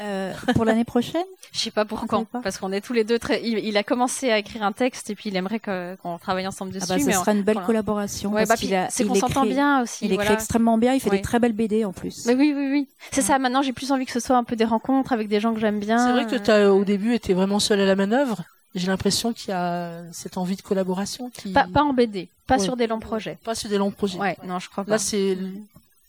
[0.00, 1.24] euh, pour l'année prochaine?
[1.52, 3.42] Je sais pas pour quand, parce qu'on est tous les deux très.
[3.44, 6.86] Il, a commencé à écrire un texte et puis il aimerait qu'on travaille ensemble dessus.
[6.90, 8.32] Ah bah, ce sera une belle collaboration.
[8.32, 10.06] Ouais, bah, c'est qu'on s'entend bien aussi.
[10.06, 10.94] Il écrit extrêmement bien.
[10.94, 12.26] Il fait des très belles BD en plus.
[12.26, 12.88] Mais oui, oui, oui.
[13.12, 13.38] C'est ça.
[13.38, 15.60] Maintenant, j'ai plus envie que ce soit un peu des rencontres avec des gens que
[15.60, 15.98] j'aime bien.
[15.98, 18.42] C'est vrai que tu as au début été vraiment seul à la manœuvre.
[18.74, 21.52] J'ai l'impression qu'il y a cette envie de collaboration qui.
[21.52, 23.38] Pas, pas en BD, pas sur des longs projets.
[23.44, 24.18] Pas sur des longs projets.
[24.18, 24.92] Ouais, non, je crois pas.
[24.92, 25.48] Là, c'est le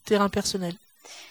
[0.06, 0.74] terrain personnel.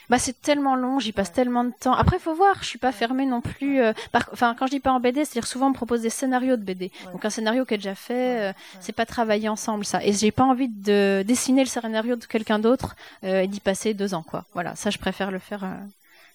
[0.09, 1.93] Bah c'est tellement long, j'y passe tellement de temps.
[1.93, 3.81] Après faut voir, je suis pas fermée non plus.
[3.81, 3.93] Euh,
[4.33, 6.63] enfin quand je dis pas en BD, c'est-à-dire souvent on me propose des scénarios de
[6.63, 6.91] BD.
[7.13, 10.03] Donc un scénario qui est déjà fait, euh, c'est pas travailler ensemble ça.
[10.05, 13.93] Et j'ai pas envie de dessiner le scénario de quelqu'un d'autre euh, et d'y passer
[13.95, 14.45] deux ans quoi.
[14.55, 15.67] Voilà, ça je préfère le faire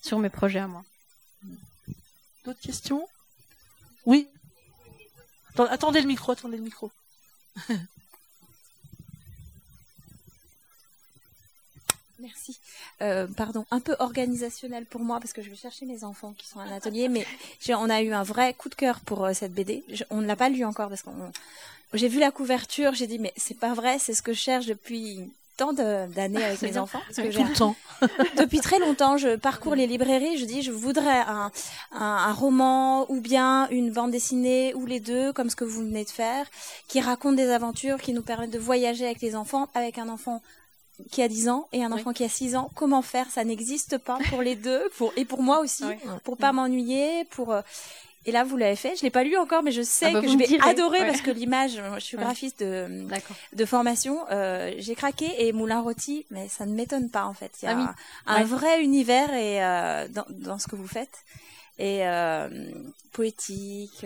[0.01, 0.83] sur mes projets à moi.
[2.45, 3.07] D'autres questions?
[4.05, 4.27] Oui?
[5.57, 6.91] Attendez le micro, attendez le micro.
[12.23, 12.57] Merci.
[13.01, 16.47] Euh, pardon, un peu organisationnel pour moi parce que je vais chercher mes enfants qui
[16.47, 17.25] sont à l'atelier, mais
[17.69, 19.83] on a eu un vrai coup de cœur pour euh, cette BD.
[20.09, 21.09] on ne l'a pas lu encore parce que
[21.93, 24.67] j'ai vu la couverture, j'ai dit mais c'est pas vrai, c'est ce que je cherche
[24.67, 27.01] depuis tant d'années avec mes enfants.
[27.07, 27.75] Parce que Tout le temps.
[28.37, 31.51] Depuis très longtemps, je parcours les librairies, je dis je voudrais un,
[31.91, 35.81] un, un, roman ou bien une bande dessinée ou les deux, comme ce que vous
[35.81, 36.45] venez de faire,
[36.87, 40.41] qui raconte des aventures, qui nous permettent de voyager avec les enfants, avec un enfant
[41.11, 42.69] qui a 10 ans et un enfant qui a 6 ans.
[42.75, 43.29] Comment faire?
[43.29, 45.83] Ça n'existe pas pour les deux, pour, et pour moi aussi,
[46.23, 47.55] pour pas m'ennuyer, pour...
[48.25, 48.95] Et là, vous l'avez fait.
[48.95, 51.21] Je l'ai pas lu encore, mais je sais ah bah, que je vais adorer parce
[51.21, 51.81] que l'image.
[51.95, 53.05] Je suis graphiste de,
[53.53, 54.19] de formation.
[54.31, 57.51] Euh, J'ai craqué et Moulin Rôti, mais ça ne m'étonne pas en fait.
[57.61, 57.95] Il y a
[58.25, 61.25] ah un vrai univers et euh, dans, dans, ce que vous faites
[61.79, 62.47] et euh,
[63.11, 64.05] poétique.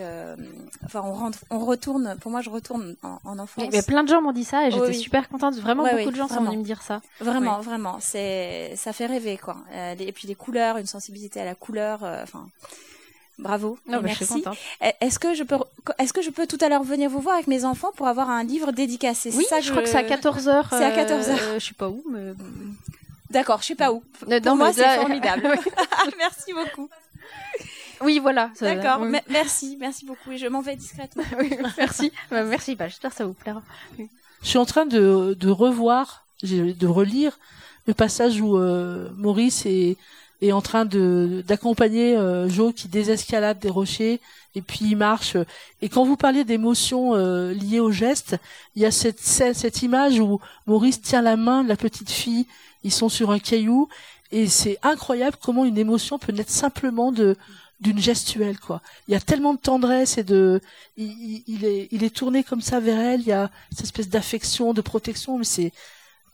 [0.84, 2.18] Enfin, on rentre, on retourne.
[2.20, 3.65] Pour moi, je retourne en, en enfance.
[3.72, 5.55] Mais plein de gens m'ont dit ça et j'étais super contente.
[5.57, 7.01] Vraiment, beaucoup de gens sont venus me dire ça.
[7.20, 7.97] Vraiment, vraiment.
[7.99, 9.57] C'est, ça fait rêver quoi.
[9.99, 11.99] Et puis les couleurs, une sensibilité à la couleur.
[12.24, 12.49] Enfin.
[13.40, 14.44] Bravo, non, merci.
[14.82, 15.58] Eh, est-ce que je peux,
[16.00, 18.30] est-ce que je peux tout à l'heure venir vous voir avec mes enfants pour avoir
[18.32, 19.32] un livre dédicacé?
[19.36, 21.74] Oui, ça je, crois que c'est à 14 h C'est à 14 h je sais
[21.74, 22.34] pas où, mais.
[23.30, 24.02] D'accord, je sais pas où.
[24.44, 25.44] Pour moi, c'est formidable.
[26.18, 26.90] merci beaucoup.
[28.02, 28.52] Oui, voilà.
[28.62, 29.06] D'accord.
[29.30, 30.32] Merci, merci beaucoup.
[30.32, 31.24] Et je m'en vais discrètement.
[31.78, 32.12] merci.
[32.32, 32.76] Bah, merci.
[32.76, 33.62] Bah, j'espère que ça vous plaira.
[33.98, 37.38] Je suis en train de, de revoir, de relire
[37.86, 39.98] le passage où euh, Maurice est,
[40.42, 44.20] est en train de d'accompagner euh, Joe qui désescalade des rochers
[44.56, 45.38] et puis il marche.
[45.82, 48.38] Et quand vous parliez d'émotions euh, liées au geste,
[48.76, 52.48] il y a cette, cette image où Maurice tient la main de la petite fille.
[52.84, 53.88] Ils sont sur un caillou
[54.32, 57.36] et c'est incroyable comment une émotion peut naître simplement de
[57.80, 58.82] d'une gestuelle quoi.
[59.08, 60.60] Il y a tellement de tendresse et de
[60.98, 64.10] il, il, est il est tourné comme ça vers elle, il y a cette espèce
[64.10, 65.72] d'affection, de protection mais c'est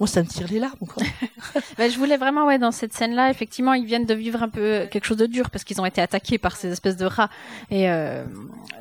[0.04, 1.02] moi ça me tire les larmes quoi.
[1.78, 4.50] ben, je voulais vraiment ouais dans cette scène là effectivement ils viennent de vivre un
[4.50, 7.30] peu quelque chose de dur parce qu'ils ont été attaqués par ces espèces de rats
[7.72, 8.26] et euh,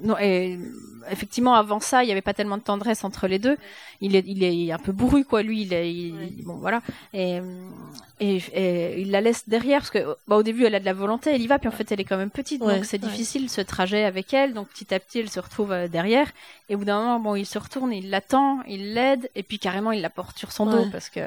[0.03, 0.59] non et
[1.11, 3.57] effectivement, avant ça, il n'y avait pas tellement de tendresse entre les deux.
[4.01, 5.43] Il est, il est un peu bourru, quoi.
[5.43, 6.13] Lui, il est,
[6.45, 6.83] bon, voilà.
[7.15, 7.41] Et,
[8.21, 11.31] et, il la laisse derrière parce que, bah, au début, elle a de la volonté,
[11.31, 13.61] elle y va, puis en fait, elle est quand même petite, donc c'est difficile ce
[13.61, 14.55] trajet avec elle.
[14.55, 16.31] Donc petit à petit, elle se retrouve euh, derrière.
[16.69, 19.59] Et au bout d'un moment, bon, il se retourne, il l'attend, il l'aide, et puis
[19.59, 21.21] carrément, il la porte sur son dos parce que,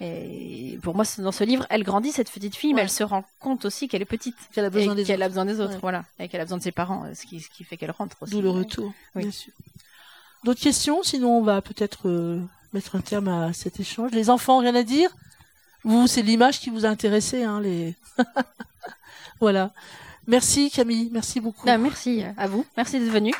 [0.00, 3.24] et pour moi, dans ce livre, elle grandit cette petite fille, mais elle se rend
[3.38, 6.04] compte aussi qu'elle est petite, qu'elle a besoin des qu'elle a besoin des autres, voilà,
[6.18, 8.32] et qu'elle a besoin de ses parents, ce qui, ce qui fait qu'elle rentre aussi.
[8.32, 9.52] D'où le retour, bien sûr.
[10.44, 11.02] D'autres questions?
[11.02, 12.40] Sinon, on va peut-être euh,
[12.72, 14.10] mettre un terme à cet échange.
[14.12, 15.10] Les enfants, rien à dire?
[15.84, 17.94] Vous, c'est l'image qui vous a intéressé, hein, les.
[19.40, 19.70] voilà.
[20.26, 21.66] Merci Camille, merci beaucoup.
[21.66, 23.32] Merci à vous, merci d'être venu.